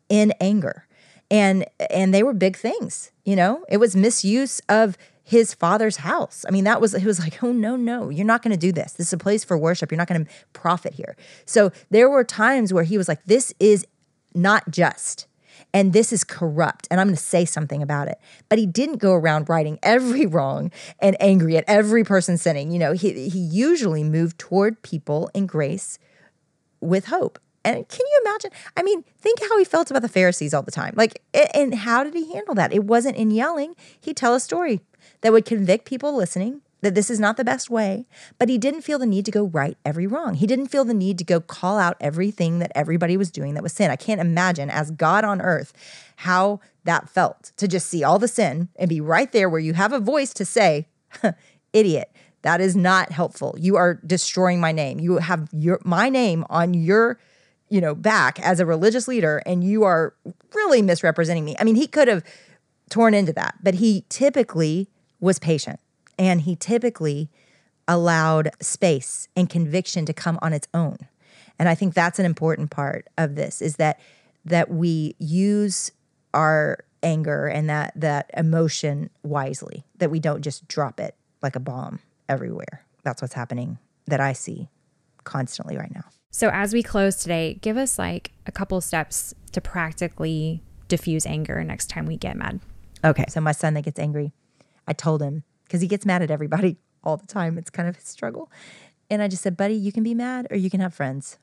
in 0.08 0.32
anger. 0.40 0.86
And 1.28 1.66
and 1.90 2.14
they 2.14 2.22
were 2.22 2.32
big 2.32 2.56
things, 2.56 3.10
you 3.24 3.34
know? 3.34 3.64
It 3.68 3.78
was 3.78 3.96
misuse 3.96 4.60
of 4.68 4.96
his 5.26 5.52
father's 5.52 5.96
house. 5.96 6.44
I 6.46 6.52
mean, 6.52 6.62
that 6.64 6.80
was, 6.80 6.92
he 6.92 7.04
was 7.04 7.18
like, 7.18 7.42
oh, 7.42 7.50
no, 7.50 7.74
no, 7.74 8.10
you're 8.10 8.24
not 8.24 8.42
going 8.42 8.52
to 8.52 8.56
do 8.56 8.70
this. 8.70 8.92
This 8.92 9.08
is 9.08 9.12
a 9.12 9.18
place 9.18 9.42
for 9.42 9.58
worship. 9.58 9.90
You're 9.90 9.98
not 9.98 10.06
going 10.06 10.24
to 10.24 10.30
profit 10.52 10.94
here. 10.94 11.16
So 11.46 11.72
there 11.90 12.08
were 12.08 12.22
times 12.22 12.72
where 12.72 12.84
he 12.84 12.96
was 12.96 13.08
like, 13.08 13.24
this 13.24 13.52
is 13.58 13.84
not 14.36 14.70
just. 14.70 15.26
And 15.74 15.92
this 15.92 16.12
is 16.12 16.22
corrupt, 16.22 16.86
and 16.90 17.00
I'm 17.00 17.08
going 17.08 17.16
to 17.16 17.22
say 17.22 17.44
something 17.44 17.82
about 17.82 18.08
it. 18.08 18.18
But 18.48 18.58
he 18.58 18.66
didn't 18.66 18.98
go 18.98 19.14
around 19.14 19.48
righting 19.48 19.80
every 19.82 20.26
wrong 20.26 20.70
and 21.00 21.16
angry 21.18 21.56
at 21.56 21.64
every 21.66 22.04
person 22.04 22.38
sinning. 22.38 22.70
You 22.70 22.78
know, 22.78 22.92
he, 22.92 23.28
he 23.28 23.40
usually 23.40 24.04
moved 24.04 24.38
toward 24.38 24.80
people 24.82 25.28
in 25.34 25.46
grace 25.46 25.98
with 26.80 27.06
hope. 27.06 27.40
And 27.64 27.88
can 27.88 28.06
you 28.06 28.22
imagine? 28.24 28.52
I 28.76 28.84
mean, 28.84 29.02
think 29.18 29.40
how 29.40 29.58
he 29.58 29.64
felt 29.64 29.90
about 29.90 30.02
the 30.02 30.08
Pharisees 30.08 30.54
all 30.54 30.62
the 30.62 30.70
time. 30.70 30.94
Like, 30.96 31.20
and 31.52 31.74
how 31.74 32.04
did 32.04 32.14
he 32.14 32.32
handle 32.32 32.54
that? 32.54 32.72
It 32.72 32.84
wasn't 32.84 33.16
in 33.16 33.32
yelling. 33.32 33.74
He'd 34.00 34.16
tell 34.16 34.34
a 34.34 34.40
story 34.40 34.82
that 35.20 35.32
would 35.32 35.44
convict 35.44 35.86
people 35.86 36.14
listening 36.14 36.62
that 36.82 36.94
this 36.94 37.10
is 37.10 37.18
not 37.18 37.36
the 37.36 37.44
best 37.44 37.70
way, 37.70 38.06
but 38.38 38.48
he 38.48 38.58
didn't 38.58 38.82
feel 38.82 38.98
the 38.98 39.06
need 39.06 39.24
to 39.24 39.30
go 39.30 39.44
right 39.44 39.76
every 39.84 40.06
wrong. 40.06 40.34
He 40.34 40.46
didn't 40.46 40.68
feel 40.68 40.84
the 40.84 40.94
need 40.94 41.18
to 41.18 41.24
go 41.24 41.40
call 41.40 41.78
out 41.78 41.96
everything 42.00 42.58
that 42.58 42.70
everybody 42.74 43.16
was 43.16 43.30
doing 43.30 43.54
that 43.54 43.62
was 43.62 43.72
sin. 43.72 43.90
I 43.90 43.96
can't 43.96 44.20
imagine 44.20 44.70
as 44.70 44.90
God 44.90 45.24
on 45.24 45.40
earth 45.40 45.72
how 46.16 46.60
that 46.84 47.08
felt 47.08 47.52
to 47.56 47.66
just 47.66 47.88
see 47.88 48.04
all 48.04 48.18
the 48.18 48.28
sin 48.28 48.68
and 48.76 48.88
be 48.88 49.00
right 49.00 49.32
there 49.32 49.48
where 49.48 49.60
you 49.60 49.74
have 49.74 49.92
a 49.92 49.98
voice 49.98 50.32
to 50.34 50.44
say, 50.44 50.86
idiot. 51.72 52.10
That 52.42 52.60
is 52.60 52.76
not 52.76 53.10
helpful. 53.10 53.56
You 53.58 53.74
are 53.74 53.94
destroying 54.06 54.60
my 54.60 54.70
name. 54.70 55.00
You 55.00 55.16
have 55.16 55.48
your 55.52 55.80
my 55.82 56.08
name 56.08 56.44
on 56.48 56.74
your 56.74 57.18
you 57.68 57.80
know 57.80 57.92
back 57.92 58.38
as 58.38 58.60
a 58.60 58.66
religious 58.66 59.08
leader 59.08 59.42
and 59.44 59.64
you 59.64 59.82
are 59.82 60.14
really 60.54 60.80
misrepresenting 60.80 61.44
me. 61.44 61.56
I 61.58 61.64
mean, 61.64 61.74
he 61.74 61.88
could 61.88 62.06
have 62.06 62.22
torn 62.88 63.14
into 63.14 63.32
that, 63.32 63.56
but 63.64 63.74
he 63.74 64.04
typically 64.08 64.88
was 65.20 65.38
patient 65.38 65.80
and 66.18 66.42
he 66.42 66.56
typically 66.56 67.30
allowed 67.88 68.50
space 68.60 69.28
and 69.36 69.48
conviction 69.48 70.06
to 70.06 70.12
come 70.12 70.38
on 70.42 70.52
its 70.52 70.68
own. 70.74 70.98
And 71.58 71.68
I 71.68 71.74
think 71.74 71.94
that's 71.94 72.18
an 72.18 72.26
important 72.26 72.70
part 72.70 73.08
of 73.16 73.34
this 73.34 73.62
is 73.62 73.76
that 73.76 73.98
that 74.44 74.70
we 74.70 75.14
use 75.18 75.90
our 76.34 76.78
anger 77.02 77.46
and 77.46 77.68
that 77.68 77.92
that 77.96 78.30
emotion 78.36 79.10
wisely, 79.22 79.84
that 79.98 80.10
we 80.10 80.20
don't 80.20 80.42
just 80.42 80.66
drop 80.68 81.00
it 81.00 81.14
like 81.42 81.56
a 81.56 81.60
bomb 81.60 82.00
everywhere. 82.28 82.84
That's 83.04 83.22
what's 83.22 83.34
happening 83.34 83.78
that 84.06 84.20
I 84.20 84.32
see 84.32 84.68
constantly 85.24 85.76
right 85.76 85.92
now. 85.94 86.04
So 86.30 86.50
as 86.52 86.74
we 86.74 86.82
close 86.82 87.16
today, 87.16 87.58
give 87.62 87.76
us 87.76 87.98
like 87.98 88.32
a 88.46 88.52
couple 88.52 88.80
steps 88.80 89.34
to 89.52 89.60
practically 89.60 90.62
diffuse 90.88 91.26
anger 91.26 91.62
next 91.64 91.88
time 91.88 92.06
we 92.06 92.16
get 92.16 92.36
mad. 92.36 92.60
Okay. 93.04 93.24
So 93.28 93.40
my 93.40 93.52
son 93.52 93.74
that 93.74 93.82
gets 93.82 93.98
angry, 93.98 94.32
I 94.86 94.92
told 94.92 95.22
him 95.22 95.42
because 95.64 95.80
he 95.80 95.86
gets 95.86 96.06
mad 96.06 96.22
at 96.22 96.30
everybody 96.30 96.76
all 97.04 97.16
the 97.16 97.26
time. 97.26 97.58
It's 97.58 97.70
kind 97.70 97.88
of 97.88 97.96
his 97.96 98.08
struggle. 98.08 98.50
And 99.08 99.22
I 99.22 99.28
just 99.28 99.42
said, 99.42 99.56
buddy, 99.56 99.74
you 99.74 99.92
can 99.92 100.02
be 100.02 100.14
mad 100.14 100.48
or 100.50 100.56
you 100.56 100.70
can 100.70 100.80
have 100.80 100.94
friends. 100.94 101.38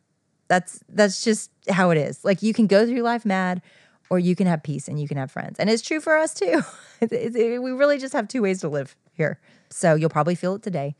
That's 0.50 0.84
that's 0.90 1.24
just 1.24 1.52
how 1.70 1.92
it 1.92 1.98
is. 1.98 2.24
Like 2.26 2.44
you 2.44 2.54
can 2.54 2.68
go 2.68 2.86
through 2.86 3.02
life 3.02 3.26
mad 3.26 3.62
or 4.10 4.20
you 4.20 4.36
can 4.36 4.48
have 4.48 4.62
peace 4.62 4.88
and 4.88 5.00
you 5.00 5.08
can 5.08 5.18
have 5.18 5.32
friends. 5.32 5.58
And 5.60 5.70
it's 5.70 5.82
true 5.82 6.02
for 6.02 6.18
us 6.18 6.34
too. 6.34 6.62
we 7.02 7.72
really 7.72 7.98
just 7.98 8.14
have 8.14 8.28
two 8.28 8.42
ways 8.42 8.60
to 8.62 8.70
live 8.70 8.96
here. 9.14 9.40
So 9.70 9.96
you'll 9.96 10.10
probably 10.10 10.36
feel 10.36 10.56
it 10.56 10.62
today. 10.64 10.96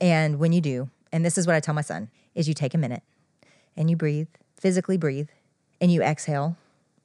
And 0.00 0.38
when 0.38 0.52
you 0.52 0.60
do, 0.60 0.90
and 1.10 1.24
this 1.24 1.38
is 1.38 1.46
what 1.46 1.56
I 1.56 1.60
tell 1.60 1.74
my 1.74 1.80
son, 1.80 2.10
is 2.34 2.46
you 2.46 2.54
take 2.54 2.74
a 2.74 2.78
minute 2.78 3.02
and 3.76 3.88
you 3.88 3.96
breathe, 3.96 4.28
physically 4.60 4.98
breathe, 4.98 5.28
and 5.80 5.90
you 5.90 6.02
exhale 6.02 6.56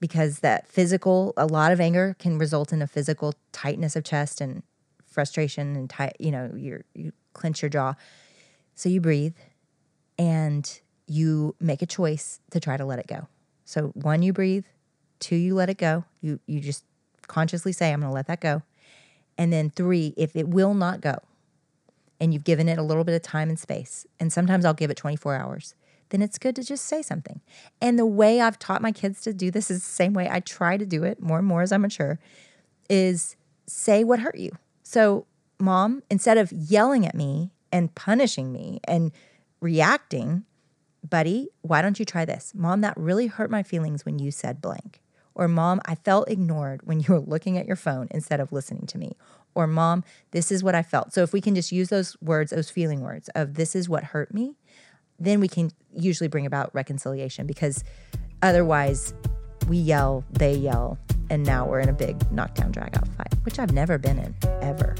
because 0.02 0.40
that 0.40 0.68
physical, 0.68 1.34
a 1.38 1.46
lot 1.46 1.72
of 1.72 1.80
anger 1.80 2.18
can 2.20 2.38
result 2.38 2.74
in 2.74 2.82
a 2.82 2.88
physical 2.88 3.36
tightness 3.54 3.96
of 3.96 4.04
chest 4.04 4.42
and 4.42 4.64
frustration 5.06 5.76
and 5.78 5.90
tight, 5.90 6.18
you 6.20 6.32
know, 6.32 6.52
you 6.56 6.84
you 6.94 7.14
clench 7.34 7.62
your 7.62 7.70
jaw. 7.70 7.94
So 8.76 8.90
you 8.90 9.00
breathe 9.00 9.36
and 10.18 10.82
you 11.08 11.56
make 11.60 11.82
a 11.82 11.86
choice 11.86 12.40
to 12.52 12.60
try 12.60 12.78
to 12.78 12.86
let 12.86 13.00
it 13.00 13.08
go. 13.08 13.28
So 13.64 13.90
one, 13.90 14.24
you 14.24 14.34
breathe. 14.34 14.66
Two, 15.20 15.36
you 15.36 15.54
let 15.54 15.70
it 15.70 15.78
go. 15.78 16.04
You 16.20 16.40
you 16.48 16.60
just 16.60 16.84
consciously 17.28 17.72
say, 17.72 17.94
I'm 17.94 18.02
going 18.02 18.10
to 18.10 18.14
let 18.14 18.28
that 18.28 18.42
go. 18.42 18.64
And 19.38 19.54
then 19.54 19.70
three, 19.70 20.14
if 20.18 20.36
it 20.36 20.50
will 20.50 20.74
not 20.74 21.00
go, 21.00 21.20
and 22.20 22.34
you've 22.34 22.44
given 22.44 22.68
it 22.68 22.78
a 22.78 22.84
little 22.84 23.04
bit 23.04 23.16
of 23.16 23.22
time 23.22 23.50
and 23.50 23.58
space, 23.58 24.06
and 24.20 24.34
sometimes 24.34 24.66
I'll 24.66 24.74
give 24.74 24.92
it 24.92 24.98
24 24.98 25.36
hours, 25.36 25.76
then 26.12 26.21
it's 26.21 26.38
good 26.38 26.56
to 26.58 26.63
just 26.63 26.86
say 26.86 27.02
something. 27.02 27.41
And 27.82 27.97
the 27.97 28.06
way 28.06 28.39
I've 28.39 28.60
taught 28.60 28.82
my 28.82 28.91
kids 28.91 29.21
to 29.21 29.34
do 29.34 29.50
this 29.50 29.71
is 29.71 29.80
the 29.80 29.91
same 29.91 30.13
way 30.13 30.30
I 30.30 30.39
try 30.39 30.78
to 30.78 30.86
do 30.86 31.04
it 31.04 31.21
more 31.21 31.39
and 31.39 31.47
more 31.47 31.62
as 31.62 31.71
I 31.71 31.78
mature 31.78 32.19
is 32.89 33.36
say 33.67 34.04
what 34.04 34.19
hurt 34.19 34.38
you. 34.38 34.52
So, 34.84 35.26
mom, 35.60 36.04
instead 36.10 36.38
of 36.38 36.52
yelling 36.52 37.06
at 37.06 37.15
me 37.15 37.52
and 37.71 37.93
punishing 37.95 38.52
me 38.52 38.82
and 38.86 39.12
reacting, 39.62 40.43
buddy, 41.08 41.47
why 41.62 41.82
don't 41.82 42.00
you 42.00 42.06
try 42.06 42.26
this? 42.26 42.52
Mom, 42.54 42.82
that 42.82 42.97
really 42.97 43.28
hurt 43.28 43.50
my 43.50 43.63
feelings 43.63 44.06
when 44.06 44.19
you 44.19 44.32
said 44.32 44.62
blank. 44.62 45.02
Or, 45.34 45.47
mom, 45.47 45.80
I 45.86 45.95
felt 45.95 46.30
ignored 46.30 46.82
when 46.84 47.00
you 47.00 47.13
were 47.13 47.19
looking 47.19 47.58
at 47.58 47.65
your 47.65 47.78
phone 47.78 48.10
instead 48.12 48.41
of 48.41 48.52
listening 48.52 48.86
to 48.88 48.97
me. 48.97 49.15
Or, 49.56 49.65
mom, 49.65 50.04
this 50.32 50.52
is 50.52 50.63
what 50.63 50.76
I 50.76 50.84
felt. 50.84 51.13
So, 51.13 51.24
if 51.24 51.32
we 51.32 51.39
can 51.39 51.56
just 51.56 51.71
use 51.71 51.88
those 51.88 52.17
words, 52.21 52.52
those 52.52 52.69
feeling 52.69 53.00
words 53.00 53.30
of 53.30 53.54
this 53.54 53.76
is 53.76 53.88
what 53.88 54.06
hurt 54.06 54.34
me, 54.34 54.56
then 55.22 55.40
we 55.40 55.48
can 55.48 55.72
usually 55.94 56.28
bring 56.28 56.48
about 56.48 56.74
reconciliation 56.74 57.46
because 57.46 57.84
otherwise 58.42 59.14
we 59.68 59.78
yell, 59.78 60.26
they 60.32 60.56
yell, 60.56 60.98
and 61.30 61.46
now 61.46 61.68
we're 61.68 61.80
in 61.80 61.90
a 61.90 61.94
big 61.94 62.32
knockdown 62.32 62.72
drag 62.72 62.98
out 62.98 63.08
fight, 63.10 63.32
which 63.44 63.60
I've 63.60 63.72
never 63.72 64.00
been 64.00 64.18
in 64.18 64.34
ever 64.62 64.96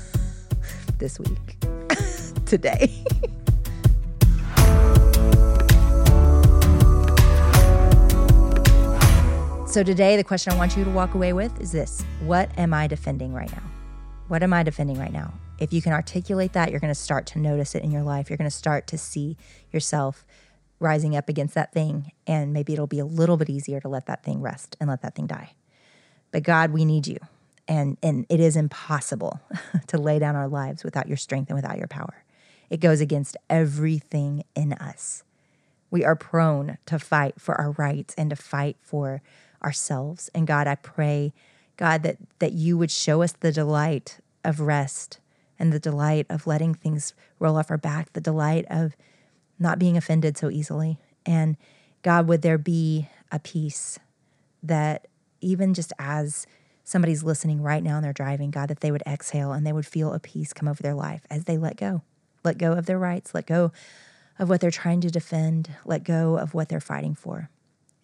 this 0.98 1.18
week, 1.18 1.58
today. 2.46 2.88
so, 9.66 9.82
today, 9.82 10.16
the 10.16 10.24
question 10.24 10.54
I 10.54 10.56
want 10.56 10.74
you 10.74 10.84
to 10.84 10.90
walk 10.90 11.12
away 11.14 11.34
with 11.34 11.60
is 11.60 11.70
this 11.70 12.02
What 12.22 12.48
am 12.56 12.72
I 12.72 12.86
defending 12.86 13.34
right 13.34 13.52
now? 13.52 13.62
What 14.28 14.42
am 14.42 14.54
I 14.54 14.62
defending 14.62 14.98
right 14.98 15.12
now? 15.12 15.34
If 15.58 15.72
you 15.72 15.80
can 15.80 15.92
articulate 15.92 16.52
that, 16.54 16.70
you're 16.70 16.80
going 16.80 16.92
to 16.92 16.98
start 16.98 17.26
to 17.26 17.38
notice 17.38 17.74
it 17.74 17.82
in 17.82 17.90
your 17.90 18.02
life. 18.02 18.28
You're 18.28 18.36
going 18.36 18.50
to 18.50 18.56
start 18.56 18.86
to 18.88 18.98
see 18.98 19.36
yourself 19.72 20.26
rising 20.80 21.16
up 21.16 21.28
against 21.28 21.54
that 21.54 21.72
thing. 21.72 22.12
And 22.26 22.52
maybe 22.52 22.72
it'll 22.72 22.86
be 22.86 22.98
a 22.98 23.04
little 23.04 23.36
bit 23.36 23.48
easier 23.48 23.80
to 23.80 23.88
let 23.88 24.06
that 24.06 24.24
thing 24.24 24.40
rest 24.40 24.76
and 24.80 24.90
let 24.90 25.02
that 25.02 25.14
thing 25.14 25.26
die. 25.26 25.52
But 26.32 26.42
God, 26.42 26.72
we 26.72 26.84
need 26.84 27.06
you. 27.06 27.18
And, 27.68 27.96
and 28.02 28.26
it 28.28 28.40
is 28.40 28.56
impossible 28.56 29.40
to 29.86 29.96
lay 29.96 30.18
down 30.18 30.36
our 30.36 30.48
lives 30.48 30.82
without 30.82 31.08
your 31.08 31.16
strength 31.16 31.48
and 31.48 31.56
without 31.56 31.78
your 31.78 31.86
power. 31.86 32.24
It 32.68 32.80
goes 32.80 33.00
against 33.00 33.36
everything 33.48 34.42
in 34.56 34.72
us. 34.72 35.22
We 35.90 36.04
are 36.04 36.16
prone 36.16 36.78
to 36.86 36.98
fight 36.98 37.40
for 37.40 37.54
our 37.54 37.70
rights 37.72 38.14
and 38.18 38.30
to 38.30 38.36
fight 38.36 38.76
for 38.80 39.22
ourselves. 39.62 40.28
And 40.34 40.46
God, 40.46 40.66
I 40.66 40.74
pray, 40.74 41.32
God, 41.76 42.02
that, 42.02 42.16
that 42.40 42.52
you 42.52 42.76
would 42.76 42.90
show 42.90 43.22
us 43.22 43.32
the 43.32 43.52
delight 43.52 44.18
of 44.44 44.60
rest 44.60 45.20
and 45.58 45.72
the 45.72 45.78
delight 45.78 46.26
of 46.28 46.46
letting 46.46 46.74
things 46.74 47.14
roll 47.38 47.56
off 47.56 47.70
our 47.70 47.78
back, 47.78 48.12
the 48.12 48.20
delight 48.20 48.66
of 48.70 48.96
not 49.58 49.78
being 49.78 49.96
offended 49.96 50.36
so 50.36 50.50
easily. 50.50 50.98
And 51.24 51.56
God, 52.02 52.28
would 52.28 52.42
there 52.42 52.58
be 52.58 53.08
a 53.30 53.38
peace 53.38 53.98
that 54.62 55.06
even 55.40 55.74
just 55.74 55.92
as 55.98 56.46
somebody's 56.82 57.22
listening 57.22 57.62
right 57.62 57.82
now 57.82 57.96
and 57.96 58.04
they're 58.04 58.12
driving, 58.12 58.50
God, 58.50 58.68
that 58.68 58.80
they 58.80 58.90
would 58.90 59.02
exhale 59.06 59.52
and 59.52 59.66
they 59.66 59.72
would 59.72 59.86
feel 59.86 60.12
a 60.12 60.20
peace 60.20 60.52
come 60.52 60.68
over 60.68 60.82
their 60.82 60.94
life 60.94 61.26
as 61.30 61.44
they 61.44 61.56
let 61.56 61.76
go, 61.76 62.02
let 62.44 62.58
go 62.58 62.72
of 62.72 62.86
their 62.86 62.98
rights, 62.98 63.34
let 63.34 63.46
go 63.46 63.72
of 64.38 64.48
what 64.48 64.60
they're 64.60 64.70
trying 64.70 65.00
to 65.00 65.10
defend, 65.10 65.70
let 65.84 66.04
go 66.04 66.36
of 66.36 66.54
what 66.54 66.68
they're 66.68 66.80
fighting 66.80 67.14
for. 67.14 67.48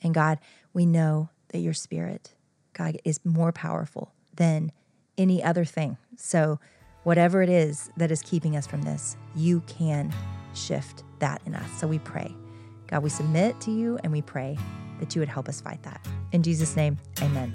And 0.03 0.15
God, 0.15 0.39
we 0.73 0.87
know 0.87 1.29
that 1.49 1.59
your 1.59 1.75
spirit, 1.75 2.35
God, 2.73 2.99
is 3.05 3.21
more 3.25 3.53
powerful 3.53 4.13
than 4.35 4.73
any 5.19 5.43
other 5.43 5.65
thing. 5.65 5.99
So, 6.17 6.59
whatever 7.05 7.43
it 7.43 7.49
is 7.49 7.91
that 7.97 8.11
is 8.11 8.23
keeping 8.23 8.57
us 8.57 8.67
from 8.67 8.83
this, 8.83 9.17
you 9.35 9.61
can 9.63 10.13
shift 10.55 11.05
that 11.19 11.41
in 11.47 11.55
us. 11.55 11.71
So, 11.79 11.87
we 11.87 11.99
pray. 11.99 12.35
God, 12.87 13.03
we 13.03 13.11
submit 13.11 13.61
to 13.63 13.71
you 13.71 13.99
and 14.03 14.13
we 14.13 14.23
pray 14.23 14.59
that 14.99 15.15
you 15.15 15.21
would 15.21 15.29
help 15.29 15.49
us 15.49 15.61
fight 15.61 15.83
that. 15.85 16.05
In 16.33 16.43
Jesus' 16.43 16.77
name, 16.77 16.99
amen. 17.23 17.53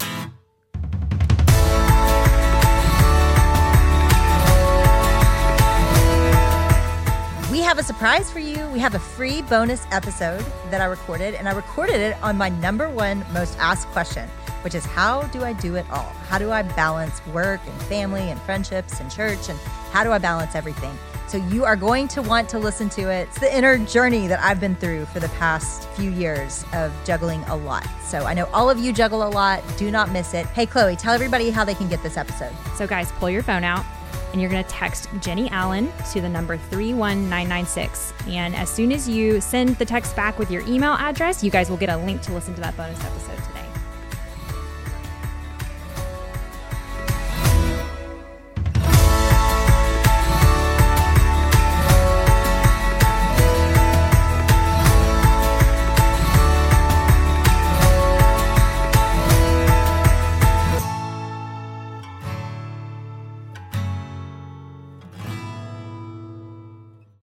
We 7.52 7.60
have 7.62 7.78
a 7.78 7.82
surprise 7.82 8.30
for 8.30 8.38
you. 8.38 8.66
We 8.68 8.78
have 8.80 8.94
a 8.94 8.98
free 8.98 9.42
bonus 9.42 9.86
episode 9.90 10.44
that 10.70 10.80
I 10.80 10.84
recorded, 10.86 11.34
and 11.34 11.48
I 11.48 11.52
recorded 11.52 11.96
it 11.96 12.16
on 12.22 12.36
my 12.36 12.48
number 12.48 12.88
one 12.88 13.24
most 13.32 13.56
asked 13.58 13.88
question, 13.88 14.28
which 14.66 14.74
is 14.74 14.84
how 14.84 15.22
do 15.28 15.44
I 15.44 15.52
do 15.52 15.76
it 15.76 15.86
all? 15.92 16.12
How 16.28 16.38
do 16.38 16.50
I 16.50 16.62
balance 16.62 17.24
work 17.28 17.60
and 17.64 17.82
family 17.82 18.32
and 18.32 18.40
friendships 18.42 18.98
and 18.98 19.08
church? 19.08 19.48
And 19.48 19.56
how 19.92 20.02
do 20.02 20.10
I 20.10 20.18
balance 20.18 20.56
everything? 20.56 20.98
So 21.28 21.38
you 21.38 21.64
are 21.64 21.76
going 21.76 22.08
to 22.08 22.20
want 22.20 22.48
to 22.48 22.58
listen 22.58 22.88
to 22.88 23.02
it. 23.02 23.28
It's 23.28 23.38
the 23.38 23.56
inner 23.56 23.78
journey 23.78 24.26
that 24.26 24.40
I've 24.40 24.58
been 24.58 24.74
through 24.74 25.04
for 25.06 25.20
the 25.20 25.28
past 25.28 25.88
few 25.90 26.10
years 26.10 26.64
of 26.72 26.92
juggling 27.04 27.44
a 27.44 27.54
lot. 27.54 27.86
So 28.04 28.24
I 28.24 28.34
know 28.34 28.46
all 28.52 28.68
of 28.68 28.80
you 28.80 28.92
juggle 28.92 29.22
a 29.22 29.30
lot. 29.30 29.62
Do 29.76 29.88
not 29.92 30.10
miss 30.10 30.34
it. 30.34 30.46
Hey, 30.46 30.66
Chloe, 30.66 30.96
tell 30.96 31.14
everybody 31.14 31.50
how 31.50 31.64
they 31.64 31.74
can 31.74 31.88
get 31.88 32.02
this 32.02 32.16
episode. 32.16 32.52
So, 32.74 32.88
guys, 32.88 33.12
pull 33.20 33.30
your 33.30 33.44
phone 33.44 33.62
out 33.62 33.86
and 34.32 34.40
you're 34.40 34.50
going 34.50 34.64
to 34.64 34.68
text 34.68 35.08
Jennie 35.20 35.48
Allen 35.50 35.92
to 36.12 36.20
the 36.20 36.28
number 36.28 36.56
31996. 36.56 38.12
And 38.26 38.56
as 38.56 38.68
soon 38.68 38.90
as 38.90 39.08
you 39.08 39.40
send 39.40 39.76
the 39.76 39.84
text 39.84 40.16
back 40.16 40.40
with 40.40 40.50
your 40.50 40.62
email 40.62 40.94
address, 40.94 41.44
you 41.44 41.52
guys 41.52 41.70
will 41.70 41.76
get 41.76 41.88
a 41.88 41.96
link 41.98 42.20
to 42.22 42.32
listen 42.32 42.52
to 42.56 42.60
that 42.62 42.76
bonus 42.76 42.98
episode. 43.04 43.55